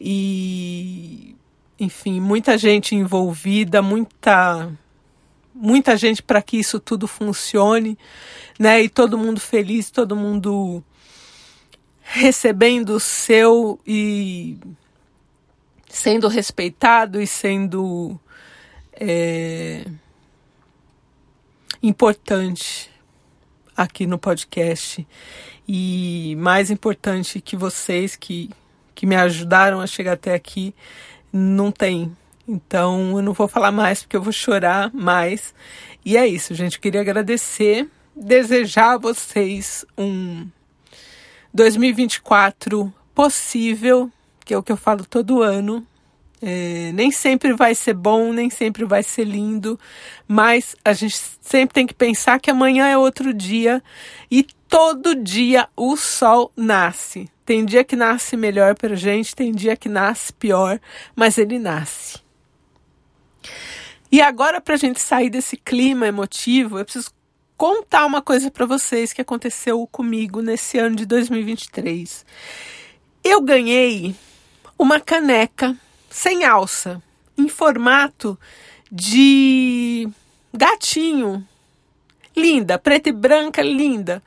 E, 0.00 1.36
enfim, 1.78 2.20
muita 2.20 2.58
gente 2.58 2.94
envolvida, 2.94 3.80
muita 3.80 4.70
muita 5.54 5.96
gente 5.96 6.22
para 6.22 6.40
que 6.40 6.56
isso 6.56 6.80
tudo 6.80 7.06
funcione, 7.06 7.98
né? 8.58 8.82
E 8.82 8.88
todo 8.88 9.18
mundo 9.18 9.38
feliz, 9.38 9.90
todo 9.90 10.16
mundo 10.16 10.82
recebendo 12.00 12.90
o 12.90 13.00
seu 13.00 13.78
e 13.86 14.58
sendo 15.88 16.26
respeitado 16.26 17.20
e 17.20 17.26
sendo 17.26 18.18
é, 18.94 19.84
importante 21.82 22.90
aqui 23.76 24.06
no 24.06 24.18
podcast 24.18 25.06
e 25.66 26.36
mais 26.38 26.70
importante 26.70 27.40
que 27.40 27.56
vocês 27.56 28.14
que, 28.14 28.50
que 28.94 29.06
me 29.06 29.16
ajudaram 29.16 29.80
a 29.80 29.86
chegar 29.86 30.12
até 30.12 30.34
aqui 30.34 30.74
não 31.32 31.72
tem. 31.72 32.16
Então 32.46 33.16
eu 33.16 33.22
não 33.22 33.32
vou 33.32 33.48
falar 33.48 33.72
mais 33.72 34.02
porque 34.02 34.16
eu 34.16 34.22
vou 34.22 34.32
chorar 34.32 34.92
mais. 34.92 35.54
E 36.04 36.16
é 36.16 36.26
isso, 36.26 36.54
gente. 36.54 36.76
Eu 36.76 36.80
queria 36.80 37.00
agradecer, 37.00 37.88
desejar 38.14 38.94
a 38.94 38.98
vocês 38.98 39.84
um 39.96 40.46
2024 41.54 42.92
possível, 43.14 44.10
que 44.44 44.54
é 44.54 44.58
o 44.58 44.62
que 44.62 44.72
eu 44.72 44.76
falo 44.76 45.04
todo 45.04 45.42
ano. 45.42 45.86
É, 46.44 46.90
nem 46.92 47.12
sempre 47.12 47.52
vai 47.52 47.72
ser 47.72 47.94
bom, 47.94 48.32
nem 48.32 48.50
sempre 48.50 48.84
vai 48.84 49.04
ser 49.04 49.22
lindo, 49.22 49.78
mas 50.26 50.74
a 50.84 50.92
gente 50.92 51.16
sempre 51.40 51.72
tem 51.72 51.86
que 51.86 51.94
pensar 51.94 52.40
que 52.40 52.50
amanhã 52.50 52.88
é 52.88 52.98
outro 52.98 53.32
dia 53.32 53.80
e 54.28 54.42
todo 54.68 55.14
dia 55.14 55.68
o 55.76 55.96
sol 55.96 56.50
nasce. 56.56 57.30
Tem 57.46 57.64
dia 57.64 57.84
que 57.84 57.94
nasce 57.94 58.36
melhor 58.36 58.74
para 58.74 58.96
gente, 58.96 59.36
tem 59.36 59.52
dia 59.52 59.76
que 59.76 59.88
nasce 59.88 60.32
pior, 60.32 60.80
mas 61.14 61.38
ele 61.38 61.60
nasce. 61.60 62.18
E 64.10 64.20
agora, 64.20 64.60
para 64.60 64.74
a 64.74 64.78
gente 64.78 65.00
sair 65.00 65.30
desse 65.30 65.56
clima 65.56 66.08
emotivo, 66.08 66.76
eu 66.76 66.84
preciso 66.84 67.10
contar 67.56 68.04
uma 68.04 68.20
coisa 68.20 68.50
para 68.50 68.66
vocês 68.66 69.12
que 69.12 69.20
aconteceu 69.20 69.86
comigo 69.86 70.42
nesse 70.42 70.76
ano 70.76 70.96
de 70.96 71.06
2023. 71.06 72.26
Eu 73.22 73.40
ganhei 73.40 74.14
uma 74.76 74.98
caneca 74.98 75.76
sem 76.12 76.44
alça, 76.44 77.02
em 77.36 77.48
formato 77.48 78.38
de 78.90 80.08
gatinho. 80.52 81.46
Linda, 82.36 82.78
preta 82.78 83.08
e 83.08 83.12
branca, 83.12 83.62
linda. 83.62 84.22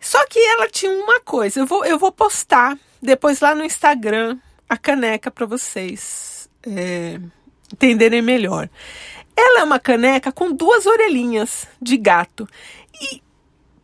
Só 0.00 0.24
que 0.26 0.38
ela 0.38 0.68
tinha 0.68 0.92
uma 0.92 1.20
coisa, 1.20 1.60
eu 1.60 1.66
vou, 1.66 1.84
eu 1.84 1.98
vou 1.98 2.10
postar 2.10 2.78
depois 3.02 3.40
lá 3.40 3.54
no 3.54 3.64
Instagram 3.64 4.38
a 4.68 4.76
caneca 4.76 5.30
para 5.30 5.44
vocês 5.46 6.48
é, 6.62 7.20
entenderem 7.72 8.22
melhor. 8.22 8.70
Ela 9.36 9.60
é 9.60 9.64
uma 9.64 9.78
caneca 9.80 10.30
com 10.30 10.52
duas 10.52 10.86
orelhinhas 10.86 11.66
de 11.82 11.96
gato. 11.96 12.48
E 13.00 13.22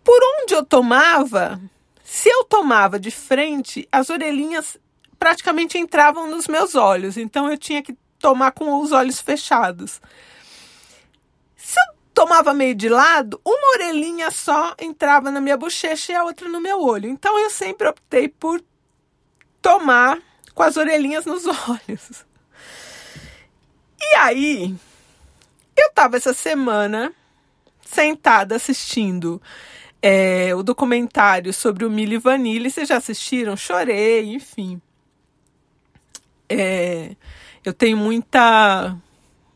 por 0.04 0.20
onde 0.40 0.54
eu 0.54 0.64
tomava, 0.64 1.60
se 2.04 2.28
eu 2.28 2.44
tomava 2.44 2.98
de 2.98 3.10
frente, 3.10 3.88
as 3.90 4.10
orelhinhas 4.10 4.78
praticamente 5.18 5.78
entravam 5.78 6.28
nos 6.30 6.46
meus 6.46 6.74
olhos, 6.74 7.16
então 7.16 7.50
eu 7.50 7.58
tinha 7.58 7.82
que 7.82 7.96
tomar 8.18 8.52
com 8.52 8.80
os 8.80 8.92
olhos 8.92 9.20
fechados. 9.20 10.00
Se 11.56 11.78
eu 11.78 11.96
tomava 12.14 12.54
meio 12.54 12.74
de 12.74 12.88
lado, 12.88 13.40
uma 13.44 13.72
orelhinha 13.74 14.30
só 14.30 14.74
entrava 14.80 15.30
na 15.30 15.40
minha 15.40 15.56
bochecha 15.56 16.12
e 16.12 16.14
a 16.14 16.24
outra 16.24 16.48
no 16.48 16.60
meu 16.60 16.80
olho. 16.80 17.08
Então 17.08 17.38
eu 17.38 17.50
sempre 17.50 17.88
optei 17.88 18.28
por 18.28 18.62
tomar 19.60 20.18
com 20.54 20.62
as 20.62 20.76
orelhinhas 20.76 21.26
nos 21.26 21.44
olhos. 21.68 22.24
E 24.00 24.14
aí, 24.16 24.74
eu 25.76 25.88
estava 25.88 26.16
essa 26.16 26.32
semana 26.32 27.12
sentada 27.82 28.56
assistindo 28.56 29.40
é, 30.00 30.54
o 30.54 30.62
documentário 30.62 31.52
sobre 31.52 31.84
o 31.84 31.90
Milli 31.90 32.18
Vanilli. 32.18 32.70
Vocês 32.70 32.88
já 32.88 32.96
assistiram? 32.96 33.56
Chorei, 33.56 34.34
enfim. 34.34 34.80
É, 36.48 37.16
eu 37.64 37.72
tenho 37.72 37.96
muita, 37.96 38.96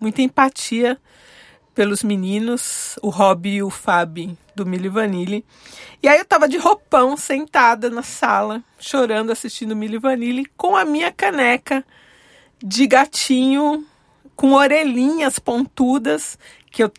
muita 0.00 0.22
empatia 0.22 0.98
pelos 1.74 2.02
meninos, 2.02 2.98
o 3.02 3.08
Rob 3.08 3.48
e 3.48 3.62
o 3.62 3.70
Fabi 3.70 4.36
do 4.54 4.66
Milli 4.66 4.88
Vanilli. 4.88 5.44
E 6.02 6.08
aí 6.08 6.18
eu 6.18 6.24
tava 6.24 6.48
de 6.48 6.58
roupão, 6.58 7.16
sentada 7.16 7.88
na 7.88 8.02
sala, 8.02 8.62
chorando, 8.78 9.30
assistindo 9.30 9.76
Milli 9.76 9.98
Vanilli, 9.98 10.46
com 10.56 10.76
a 10.76 10.84
minha 10.84 11.12
caneca 11.12 11.84
de 12.62 12.86
gatinho 12.86 13.86
com 14.36 14.52
orelhinhas 14.52 15.38
pontudas, 15.38 16.38
que 16.70 16.82
eu 16.82 16.90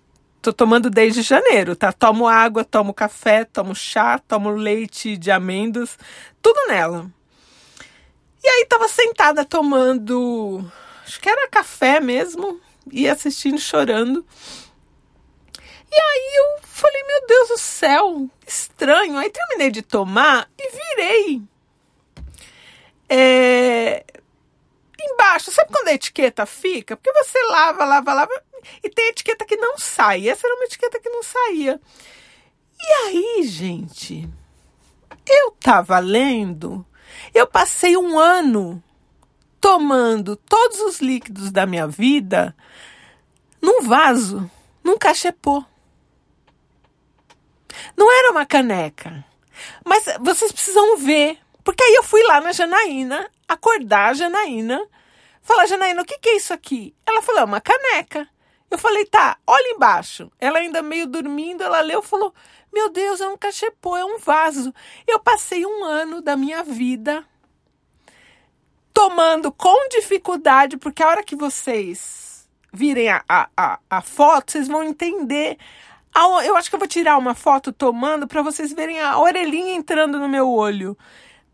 tô 0.41 0.53
tomando 0.53 0.89
desde 0.89 1.23
janeiro, 1.23 1.75
tá? 1.75 1.91
Tomo 1.91 2.27
água, 2.27 2.63
tomo 2.63 2.93
café, 2.93 3.45
tomo 3.45 3.73
chá, 3.73 4.19
tomo 4.19 4.51
leite 4.51 5.17
de 5.17 5.31
amêndoas, 5.31 5.97
tudo 6.41 6.67
nela. 6.67 7.09
E 8.43 8.47
aí 8.47 8.65
tava 8.65 8.87
sentada 8.87 9.45
tomando, 9.45 10.65
acho 11.05 11.19
que 11.21 11.29
era 11.29 11.47
café 11.47 11.99
mesmo, 11.99 12.59
e 12.91 13.07
assistindo, 13.07 13.59
chorando. 13.59 14.25
E 15.91 15.95
aí 15.95 16.31
eu 16.35 16.63
falei, 16.63 17.03
meu 17.03 17.27
Deus 17.27 17.49
do 17.49 17.57
céu, 17.57 18.29
estranho. 18.47 19.17
Aí 19.17 19.29
terminei 19.29 19.69
de 19.69 19.81
tomar 19.81 20.49
e 20.57 20.71
virei. 20.71 21.41
É... 23.09 24.05
Embaixo, 24.99 25.51
sabe 25.51 25.71
quando 25.71 25.89
a 25.89 25.93
etiqueta 25.93 26.45
fica? 26.45 26.95
Porque 26.95 27.11
você 27.11 27.43
lava, 27.43 27.83
lava, 27.83 28.13
lava, 28.13 28.43
e 28.83 28.89
tem 28.89 29.09
etiqueta 29.09 29.45
que 29.45 29.57
não 29.57 29.77
sai. 29.77 30.29
Essa 30.29 30.47
era 30.47 30.55
uma 30.55 30.65
etiqueta 30.65 30.99
que 30.99 31.09
não 31.09 31.23
saía. 31.23 31.79
E 32.79 32.93
aí, 33.05 33.43
gente, 33.43 34.29
eu 35.27 35.51
tava 35.59 35.99
lendo 35.99 36.85
eu 37.33 37.47
passei 37.47 37.95
um 37.97 38.17
ano 38.17 38.81
tomando 39.59 40.35
todos 40.35 40.79
os 40.81 40.99
líquidos 40.99 41.51
da 41.51 41.65
minha 41.65 41.87
vida 41.87 42.55
num 43.61 43.83
vaso, 43.83 44.49
num 44.83 44.97
cachepô. 44.97 45.63
Não 47.95 48.11
era 48.11 48.31
uma 48.31 48.45
caneca. 48.45 49.23
Mas 49.85 50.05
vocês 50.19 50.51
precisam 50.51 50.97
ver. 50.97 51.37
Porque 51.63 51.83
aí 51.83 51.93
eu 51.93 52.03
fui 52.03 52.23
lá 52.23 52.41
na 52.41 52.51
Janaína, 52.51 53.29
acordar 53.47 54.09
a 54.09 54.13
Janaína, 54.13 54.83
falar, 55.43 55.67
Janaína, 55.67 56.01
o 56.01 56.05
que, 56.05 56.17
que 56.17 56.29
é 56.29 56.35
isso 56.37 56.53
aqui? 56.53 56.95
Ela 57.05 57.21
falou, 57.21 57.41
é 57.41 57.45
uma 57.45 57.61
caneca. 57.61 58.27
Eu 58.69 58.77
falei, 58.77 59.05
tá, 59.05 59.37
olha 59.45 59.75
embaixo. 59.75 60.31
Ela 60.39 60.59
ainda 60.59 60.81
meio 60.81 61.05
dormindo, 61.05 61.61
ela 61.61 61.81
leu 61.81 61.99
e 61.99 62.05
falou, 62.05 62.33
meu 62.73 62.89
Deus, 62.89 63.19
é 63.19 63.27
um 63.27 63.37
cachepô, 63.37 63.97
é 63.97 64.05
um 64.05 64.17
vaso. 64.17 64.73
Eu 65.07 65.19
passei 65.19 65.65
um 65.65 65.83
ano 65.83 66.21
da 66.21 66.37
minha 66.37 66.63
vida 66.63 67.25
tomando 68.93 69.51
com 69.51 69.89
dificuldade, 69.89 70.77
porque 70.77 71.01
a 71.01 71.07
hora 71.07 71.23
que 71.23 71.35
vocês 71.35 72.49
virem 72.73 73.09
a, 73.09 73.23
a, 73.27 73.49
a, 73.55 73.79
a 73.89 74.01
foto, 74.01 74.51
vocês 74.51 74.67
vão 74.67 74.83
entender. 74.83 75.57
Eu 76.45 76.55
acho 76.55 76.69
que 76.69 76.75
eu 76.75 76.79
vou 76.79 76.87
tirar 76.87 77.17
uma 77.17 77.33
foto 77.33 77.71
tomando 77.71 78.27
para 78.27 78.41
vocês 78.41 78.73
verem 78.73 78.99
a 78.99 79.17
orelhinha 79.19 79.73
entrando 79.73 80.19
no 80.19 80.27
meu 80.27 80.49
olho. 80.49 80.97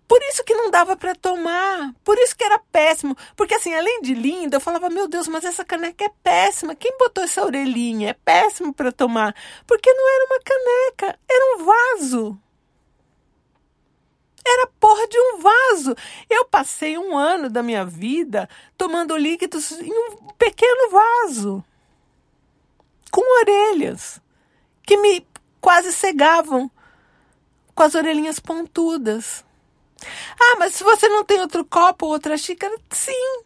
Por 0.07 0.21
isso 0.23 0.43
que 0.43 0.55
não 0.55 0.71
dava 0.71 0.95
para 0.95 1.13
tomar, 1.13 1.93
por 2.01 2.17
isso 2.17 2.35
que 2.35 2.43
era 2.43 2.57
péssimo. 2.57 3.15
Porque 3.35 3.55
assim, 3.55 3.73
além 3.73 4.01
de 4.01 4.13
linda, 4.13 4.55
eu 4.55 4.61
falava, 4.61 4.89
meu 4.89 5.07
Deus, 5.07 5.27
mas 5.27 5.43
essa 5.43 5.65
caneca 5.65 6.05
é 6.05 6.11
péssima. 6.23 6.75
Quem 6.75 6.97
botou 6.97 7.23
essa 7.25 7.43
orelhinha? 7.43 8.11
É 8.11 8.13
péssimo 8.13 8.73
para 8.73 8.91
tomar. 8.91 9.35
Porque 9.65 9.91
não 9.91 10.15
era 10.15 10.25
uma 10.25 10.39
caneca, 10.39 11.19
era 11.29 11.55
um 11.55 11.65
vaso. 11.65 12.41
Era 14.47 14.67
porra 14.79 15.05
de 15.09 15.19
um 15.19 15.39
vaso. 15.39 15.93
Eu 16.29 16.45
passei 16.45 16.97
um 16.97 17.17
ano 17.17 17.49
da 17.49 17.61
minha 17.61 17.83
vida 17.83 18.47
tomando 18.77 19.17
líquidos 19.17 19.73
em 19.73 19.91
um 19.91 20.15
pequeno 20.37 20.89
vaso. 20.89 21.61
Com 23.11 23.39
orelhas. 23.41 24.21
Que 24.83 24.95
me 24.95 25.27
quase 25.59 25.91
cegavam. 25.91 26.71
Com 27.75 27.83
as 27.83 27.93
orelhinhas 27.93 28.39
pontudas. 28.39 29.45
Ah, 30.39 30.55
mas 30.59 30.75
se 30.75 30.83
você 30.83 31.07
não 31.09 31.23
tem 31.23 31.39
outro 31.39 31.65
copo 31.65 32.05
ou 32.05 32.11
outra 32.11 32.37
xícara, 32.37 32.75
sim. 32.91 33.43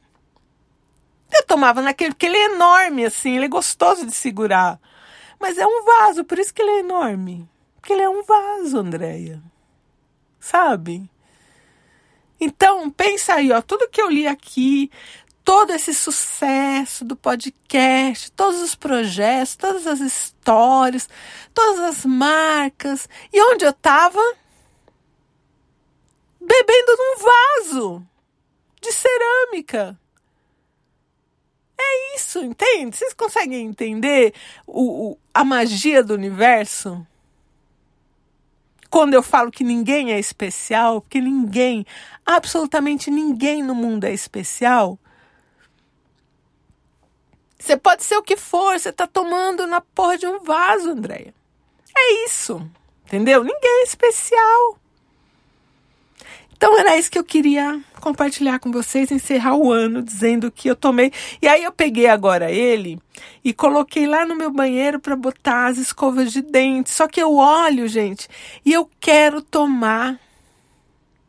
Eu 1.33 1.43
tomava 1.45 1.81
naquele, 1.81 2.11
porque 2.11 2.25
ele 2.25 2.37
é 2.37 2.45
enorme, 2.45 3.05
assim, 3.05 3.35
ele 3.35 3.45
é 3.45 3.49
gostoso 3.49 4.05
de 4.05 4.13
segurar. 4.13 4.79
Mas 5.39 5.57
é 5.57 5.65
um 5.65 5.83
vaso, 5.83 6.23
por 6.23 6.37
isso 6.37 6.53
que 6.53 6.61
ele 6.61 6.71
é 6.71 6.79
enorme. 6.79 7.49
Porque 7.75 7.93
ele 7.93 8.03
é 8.03 8.09
um 8.09 8.23
vaso, 8.23 8.77
Andréia. 8.77 9.41
Sabe? 10.39 11.09
Então, 12.39 12.89
pensa 12.89 13.35
aí, 13.35 13.51
ó, 13.51 13.61
tudo 13.61 13.87
que 13.89 14.01
eu 14.01 14.09
li 14.09 14.27
aqui, 14.27 14.91
todo 15.43 15.71
esse 15.71 15.93
sucesso 15.93 17.03
do 17.05 17.15
podcast, 17.15 18.31
todos 18.31 18.61
os 18.61 18.75
projetos, 18.75 19.55
todas 19.55 19.87
as 19.87 19.99
histórias, 19.99 21.09
todas 21.53 21.79
as 21.79 22.05
marcas. 22.05 23.07
E 23.31 23.41
onde 23.41 23.65
eu 23.65 23.71
estava? 23.71 24.19
Bebendo 26.51 26.97
num 26.97 27.15
vaso 27.17 28.07
de 28.81 28.91
cerâmica. 28.91 29.97
É 31.79 32.15
isso, 32.15 32.39
entende? 32.39 32.97
Vocês 32.97 33.13
conseguem 33.13 33.65
entender 33.65 34.33
o, 34.67 35.11
o, 35.11 35.17
a 35.33 35.45
magia 35.45 36.03
do 36.03 36.13
universo? 36.13 37.05
Quando 38.89 39.13
eu 39.13 39.23
falo 39.23 39.49
que 39.49 39.63
ninguém 39.63 40.11
é 40.11 40.19
especial, 40.19 41.01
porque 41.01 41.21
ninguém, 41.21 41.85
absolutamente 42.25 43.09
ninguém 43.09 43.63
no 43.63 43.73
mundo 43.73 44.03
é 44.03 44.13
especial. 44.13 44.99
Você 47.57 47.77
pode 47.77 48.03
ser 48.03 48.17
o 48.17 48.23
que 48.23 48.35
for, 48.35 48.77
você 48.77 48.91
tá 48.91 49.07
tomando 49.07 49.65
na 49.65 49.79
porra 49.79 50.17
de 50.17 50.27
um 50.27 50.39
vaso, 50.39 50.89
Andréia. 50.89 51.33
É 51.97 52.25
isso, 52.25 52.69
entendeu? 53.05 53.41
Ninguém 53.43 53.81
é 53.81 53.83
especial. 53.83 54.80
Então 56.61 56.77
era 56.77 56.95
isso 56.95 57.09
que 57.09 57.17
eu 57.17 57.23
queria 57.23 57.81
compartilhar 57.99 58.59
com 58.59 58.71
vocês, 58.71 59.09
encerrar 59.09 59.55
o 59.55 59.71
ano 59.71 59.99
dizendo 59.99 60.51
que 60.51 60.69
eu 60.69 60.75
tomei. 60.75 61.11
E 61.41 61.47
aí 61.47 61.63
eu 61.63 61.71
peguei 61.71 62.05
agora 62.05 62.51
ele 62.51 62.99
e 63.43 63.51
coloquei 63.51 64.05
lá 64.05 64.27
no 64.27 64.35
meu 64.35 64.51
banheiro 64.51 64.99
para 64.99 65.15
botar 65.15 65.65
as 65.65 65.79
escovas 65.79 66.31
de 66.31 66.39
dente. 66.43 66.91
Só 66.91 67.07
que 67.07 67.19
eu 67.19 67.35
olho, 67.35 67.87
gente, 67.87 68.27
e 68.63 68.71
eu 68.71 68.87
quero 68.99 69.41
tomar 69.41 70.19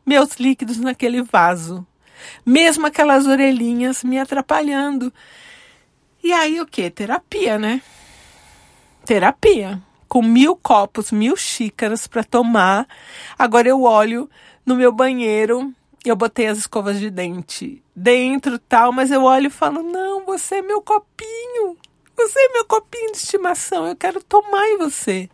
meus 0.05 0.35
líquidos 0.35 0.77
naquele 0.77 1.23
vaso. 1.23 1.83
Mesmo 2.45 2.85
aquelas 2.85 3.25
orelhinhas 3.25 4.03
me 4.03 4.19
atrapalhando. 4.19 5.11
E 6.23 6.31
aí 6.31 6.61
o 6.61 6.67
que? 6.67 6.91
Terapia, 6.91 7.57
né? 7.57 7.81
Terapia. 9.03 9.81
Com 10.07 10.21
mil 10.21 10.55
copos, 10.55 11.11
mil 11.11 11.35
xícaras 11.35 12.05
para 12.05 12.23
tomar. 12.23 12.87
Agora 13.35 13.67
eu 13.67 13.81
olho 13.81 14.29
no 14.65 14.75
meu 14.75 14.91
banheiro 14.91 15.73
eu 16.05 16.15
botei 16.15 16.47
as 16.47 16.57
escovas 16.57 16.99
de 16.99 17.09
dente 17.09 17.81
dentro 17.95 18.59
tal, 18.59 18.91
mas 18.91 19.09
eu 19.09 19.23
olho 19.23 19.47
e 19.47 19.51
falo: 19.51 19.81
não, 19.81 20.25
você 20.25 20.55
é 20.55 20.61
meu 20.61 20.81
copinho. 20.81 21.77
Você 22.15 22.39
é 22.39 22.53
meu 22.53 22.65
copinho 22.65 23.11
de 23.11 23.17
estimação, 23.17 23.87
eu 23.87 23.95
quero 23.95 24.23
tomar 24.23 24.67
em 24.67 24.77
você. 24.77 25.29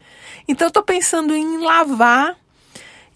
Então 0.47 0.67
eu 0.67 0.71
tô 0.71 0.81
pensando 0.81 1.35
em 1.35 1.57
lavar 1.57 2.37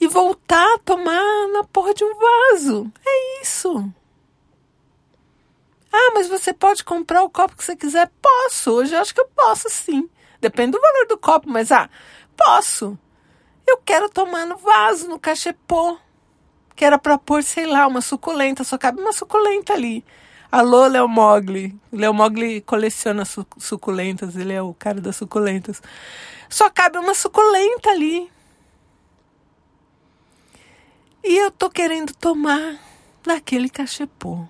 e 0.02 0.08
voltar 0.08 0.66
a 0.76 0.80
tomar 0.80 1.48
na 1.54 1.64
porra 1.64 1.94
de 1.94 2.04
um 2.04 2.14
vaso. 2.14 2.92
É 3.06 3.42
isso. 3.42 3.90
Ah, 5.92 6.12
mas 6.14 6.28
você 6.28 6.52
pode 6.52 6.84
comprar 6.84 7.24
o 7.24 7.30
copo 7.30 7.56
que 7.56 7.64
você 7.64 7.76
quiser? 7.76 8.12
Posso. 8.22 8.72
Hoje 8.72 8.96
eu 8.96 9.00
acho 9.00 9.14
que 9.14 9.22
eu 9.22 9.30
posso 9.34 9.70
sim. 9.70 10.10
Depende 10.42 10.72
do 10.72 10.82
valor 10.82 11.08
do 11.08 11.18
copo, 11.18 11.50
mas 11.50 11.72
ah, 11.72 11.90
posso. 12.36 12.98
Eu 13.66 13.78
quero 13.78 14.10
tomar 14.10 14.46
no 14.46 14.58
vaso, 14.58 15.08
no 15.08 15.20
cachepô. 15.20 15.98
Que 16.76 16.86
era 16.86 16.98
para 16.98 17.18
pôr, 17.18 17.44
sei 17.44 17.66
lá, 17.66 17.88
uma 17.88 18.02
suculenta. 18.02 18.64
Só 18.64 18.78
cabe 18.78 19.02
uma 19.02 19.14
suculenta 19.14 19.74
ali. 19.74 20.04
Alô, 20.52 20.86
Léo 20.86 21.08
Mogli. 21.08 21.76
Léo 21.92 22.14
Mogli 22.14 22.62
coleciona 22.62 23.26
su 23.26 23.46
suculentas, 23.58 24.36
ele 24.36 24.54
é 24.54 24.62
o 24.62 24.74
cara 24.74 25.02
das 25.02 25.16
suculentas. 25.16 25.82
Só 26.48 26.70
cabe 26.70 27.00
uma 27.00 27.16
suculenta 27.16 27.90
ali. 27.90 28.32
E 31.24 31.38
eu 31.38 31.50
tô 31.50 31.70
querendo 31.70 32.14
tomar 32.14 32.80
naquele 33.26 33.70
cachepô. 33.70 34.46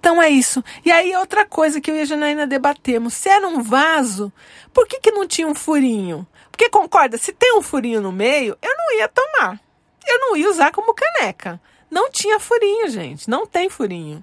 Então 0.00 0.20
é 0.20 0.28
isso. 0.28 0.64
E 0.84 0.90
aí 0.90 1.14
outra 1.14 1.46
coisa 1.46 1.80
que 1.80 1.88
eu 1.88 1.94
e 1.94 2.00
a 2.00 2.04
Janaína 2.04 2.44
debatemos, 2.44 3.14
se 3.14 3.28
era 3.28 3.46
um 3.46 3.62
vaso, 3.62 4.32
por 4.74 4.88
que, 4.88 4.98
que 4.98 5.12
não 5.12 5.28
tinha 5.28 5.46
um 5.46 5.54
furinho? 5.54 6.26
Porque 6.52 6.68
concorda, 6.68 7.18
se 7.18 7.32
tem 7.32 7.58
um 7.58 7.62
furinho 7.62 8.00
no 8.00 8.12
meio, 8.12 8.56
eu 8.62 8.76
não 8.76 8.98
ia 8.98 9.08
tomar. 9.08 9.58
Eu 10.06 10.20
não 10.20 10.36
ia 10.36 10.48
usar 10.48 10.70
como 10.70 10.94
caneca. 10.94 11.60
Não 11.90 12.10
tinha 12.10 12.38
furinho, 12.38 12.88
gente. 12.88 13.28
Não 13.28 13.46
tem 13.46 13.68
furinho. 13.68 14.22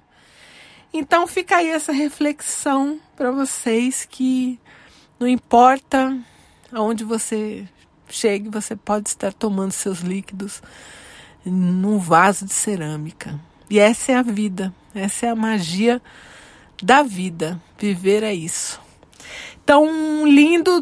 Então 0.92 1.26
fica 1.26 1.56
aí 1.56 1.68
essa 1.68 1.92
reflexão 1.92 2.98
para 3.16 3.30
vocês 3.30 4.06
que 4.08 4.58
não 5.18 5.28
importa 5.28 6.16
aonde 6.72 7.04
você 7.04 7.68
chegue, 8.08 8.48
você 8.48 8.74
pode 8.74 9.08
estar 9.08 9.32
tomando 9.32 9.72
seus 9.72 10.00
líquidos 10.00 10.62
num 11.44 11.98
vaso 11.98 12.44
de 12.44 12.52
cerâmica. 12.52 13.38
E 13.68 13.78
essa 13.78 14.12
é 14.12 14.16
a 14.16 14.22
vida, 14.22 14.74
essa 14.94 15.26
é 15.26 15.28
a 15.28 15.36
magia 15.36 16.02
da 16.82 17.02
vida. 17.02 17.60
Viver 17.78 18.22
é 18.22 18.34
isso. 18.34 18.80
Então, 19.62 19.84
um 19.84 20.26
lindo 20.26 20.80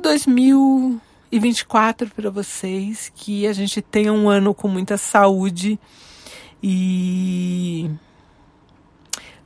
2024 1.30 2.10
para 2.10 2.30
vocês, 2.30 3.12
que 3.14 3.46
a 3.46 3.52
gente 3.52 3.82
tenha 3.82 4.12
um 4.12 4.28
ano 4.28 4.54
com 4.54 4.66
muita 4.66 4.96
saúde 4.96 5.78
e 6.62 7.90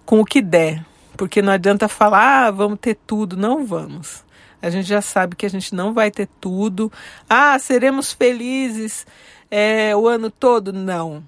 com 0.06 0.20
o 0.20 0.24
que 0.24 0.40
der, 0.40 0.84
porque 1.16 1.42
não 1.42 1.52
adianta 1.52 1.88
falar, 1.88 2.46
ah, 2.46 2.50
vamos 2.50 2.78
ter 2.80 2.94
tudo, 3.06 3.36
não 3.36 3.66
vamos. 3.66 4.24
A 4.60 4.70
gente 4.70 4.86
já 4.86 5.02
sabe 5.02 5.34
que 5.34 5.44
a 5.44 5.50
gente 5.50 5.74
não 5.74 5.92
vai 5.92 6.08
ter 6.10 6.28
tudo. 6.40 6.90
Ah, 7.28 7.58
seremos 7.58 8.12
felizes 8.12 9.04
é, 9.50 9.94
o 9.96 10.06
ano 10.06 10.30
todo? 10.30 10.72
Não. 10.72 11.24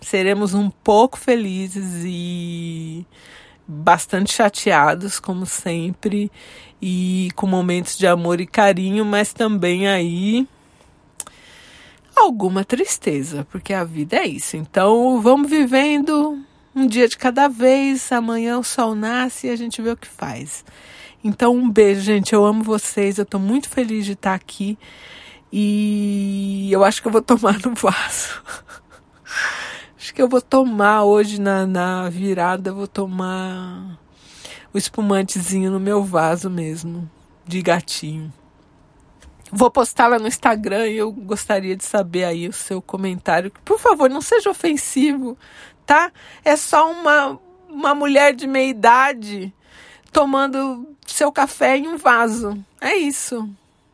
Seremos 0.00 0.54
um 0.54 0.70
pouco 0.70 1.18
felizes 1.18 2.02
e 2.04 3.06
bastante 3.68 4.32
chateados, 4.32 5.20
como 5.20 5.44
sempre, 5.44 6.30
e 6.80 7.30
com 7.34 7.46
momentos 7.46 7.96
de 7.96 8.06
amor 8.06 8.40
e 8.40 8.46
carinho, 8.46 9.04
mas 9.04 9.32
também 9.32 9.88
aí 9.88 10.46
alguma 12.14 12.64
tristeza, 12.64 13.46
porque 13.50 13.72
a 13.72 13.84
vida 13.84 14.16
é 14.16 14.26
isso. 14.26 14.56
Então, 14.56 15.20
vamos 15.20 15.50
vivendo 15.50 16.38
um 16.74 16.86
dia 16.86 17.08
de 17.08 17.16
cada 17.16 17.48
vez, 17.48 18.10
amanhã 18.12 18.58
o 18.58 18.64
sol 18.64 18.94
nasce 18.94 19.46
e 19.46 19.50
a 19.50 19.56
gente 19.56 19.80
vê 19.80 19.90
o 19.90 19.96
que 19.96 20.08
faz. 20.08 20.64
Então, 21.26 21.56
um 21.56 21.68
beijo, 21.68 22.02
gente. 22.02 22.32
Eu 22.32 22.44
amo 22.44 22.62
vocês. 22.62 23.18
Eu 23.18 23.26
tô 23.26 23.38
muito 23.38 23.68
feliz 23.68 24.04
de 24.04 24.12
estar 24.12 24.34
aqui. 24.34 24.78
E 25.52 26.68
eu 26.70 26.84
acho 26.84 27.02
que 27.02 27.08
eu 27.08 27.12
vou 27.12 27.20
tomar 27.22 27.58
no 27.64 27.74
vaso. 27.74 28.40
acho 29.98 30.14
que 30.14 30.22
eu 30.22 30.28
vou 30.28 30.40
tomar 30.40 31.02
hoje 31.02 31.40
na, 31.40 31.66
na 31.66 32.08
virada. 32.08 32.72
Vou 32.72 32.86
tomar 32.86 33.98
o 34.72 34.78
espumantezinho 34.78 35.70
no 35.70 35.80
meu 35.80 36.02
vaso 36.02 36.50
mesmo, 36.50 37.10
de 37.46 37.62
gatinho. 37.62 38.32
Vou 39.52 39.70
postar 39.70 40.08
lá 40.08 40.18
no 40.18 40.26
Instagram 40.26 40.88
e 40.88 40.96
eu 40.96 41.12
gostaria 41.12 41.76
de 41.76 41.84
saber 41.84 42.24
aí 42.24 42.48
o 42.48 42.52
seu 42.52 42.82
comentário. 42.82 43.52
Por 43.64 43.78
favor, 43.78 44.10
não 44.10 44.20
seja 44.20 44.50
ofensivo 44.50 45.38
tá? 45.86 46.12
É 46.44 46.56
só 46.56 46.90
uma, 46.90 47.40
uma 47.68 47.94
mulher 47.94 48.34
de 48.34 48.46
meia 48.46 48.68
idade 48.68 49.54
tomando 50.12 50.94
seu 51.06 51.30
café 51.30 51.78
em 51.78 51.86
um 51.86 51.96
vaso. 51.96 52.62
É 52.80 52.96
isso. 52.96 53.48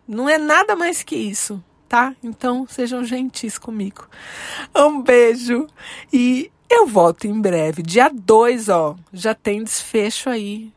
Não 0.08 0.28
é 0.28 0.38
nada 0.38 0.74
mais 0.74 1.02
que 1.02 1.14
isso, 1.14 1.62
tá? 1.88 2.14
Então 2.22 2.66
sejam 2.68 3.04
gentis 3.04 3.58
comigo. 3.58 4.08
Um 4.74 5.02
beijo 5.02 5.66
e 6.12 6.50
eu 6.72 6.86
volto 6.86 7.26
em 7.26 7.40
breve. 7.40 7.82
Dia 7.82 8.10
2, 8.12 8.68
ó, 8.68 8.96
já 9.12 9.34
tem 9.34 9.62
desfecho 9.62 10.28
aí 10.28 10.72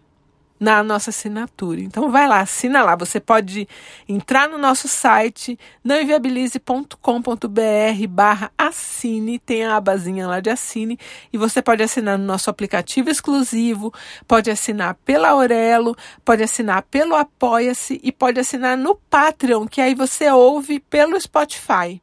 na 0.60 0.84
nossa 0.84 1.10
assinatura. 1.10 1.82
Então 1.82 2.12
vai 2.12 2.28
lá, 2.28 2.40
assina 2.40 2.84
lá. 2.84 2.96
Você 2.96 3.20
pode 3.20 3.68
entrar 4.08 4.50
no 4.50 4.58
nosso 4.58 4.88
site 4.88 5.60
nãoinviabilize.com.br 5.84 8.08
barra 8.10 8.52
assine, 8.58 9.40
tem 9.40 9.66
a 9.66 9.76
abazinha 9.76 10.28
lá 10.28 10.40
de 10.40 10.50
assine, 10.50 10.98
e 11.32 11.38
você 11.38 11.62
pode 11.62 11.84
assinar 11.84 12.18
no 12.18 12.26
nosso 12.26 12.50
aplicativo 12.50 13.10
exclusivo, 13.10 13.94
pode 14.28 14.50
assinar 14.50 14.96
pela 15.06 15.30
Aurelo, 15.30 15.96
pode 16.24 16.44
assinar 16.44 16.84
pelo 16.84 17.16
Apoia-se 17.16 18.00
e 18.04 18.12
pode 18.12 18.40
assinar 18.40 18.78
no 18.78 18.96
Patreon, 18.96 19.68
que 19.68 19.82
aí 19.82 19.94
você 19.94 20.30
ouve 20.32 20.80
pelo 20.80 21.20
Spotify. 21.20 22.02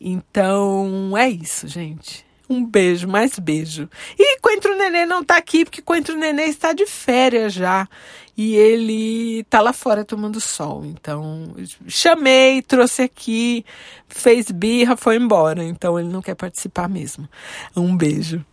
Então 0.00 1.16
é 1.16 1.28
isso, 1.28 1.68
gente. 1.68 2.29
Um 2.50 2.66
beijo, 2.66 3.06
mais 3.06 3.38
beijo. 3.38 3.88
E 4.18 4.40
Coentro 4.40 4.76
Nenê 4.76 5.06
não 5.06 5.22
tá 5.22 5.36
aqui, 5.36 5.64
porque 5.64 5.80
Coentro 5.80 6.16
Nenê 6.16 6.46
está 6.46 6.72
de 6.72 6.84
férias 6.84 7.52
já. 7.52 7.88
E 8.36 8.56
ele 8.56 9.44
tá 9.44 9.60
lá 9.60 9.72
fora 9.72 10.04
tomando 10.04 10.40
sol. 10.40 10.84
Então, 10.84 11.54
chamei, 11.86 12.60
trouxe 12.60 13.02
aqui, 13.02 13.64
fez 14.08 14.50
birra, 14.50 14.96
foi 14.96 15.14
embora. 15.14 15.62
Então, 15.62 15.96
ele 15.96 16.08
não 16.08 16.20
quer 16.20 16.34
participar 16.34 16.88
mesmo. 16.88 17.28
Um 17.76 17.96
beijo. 17.96 18.44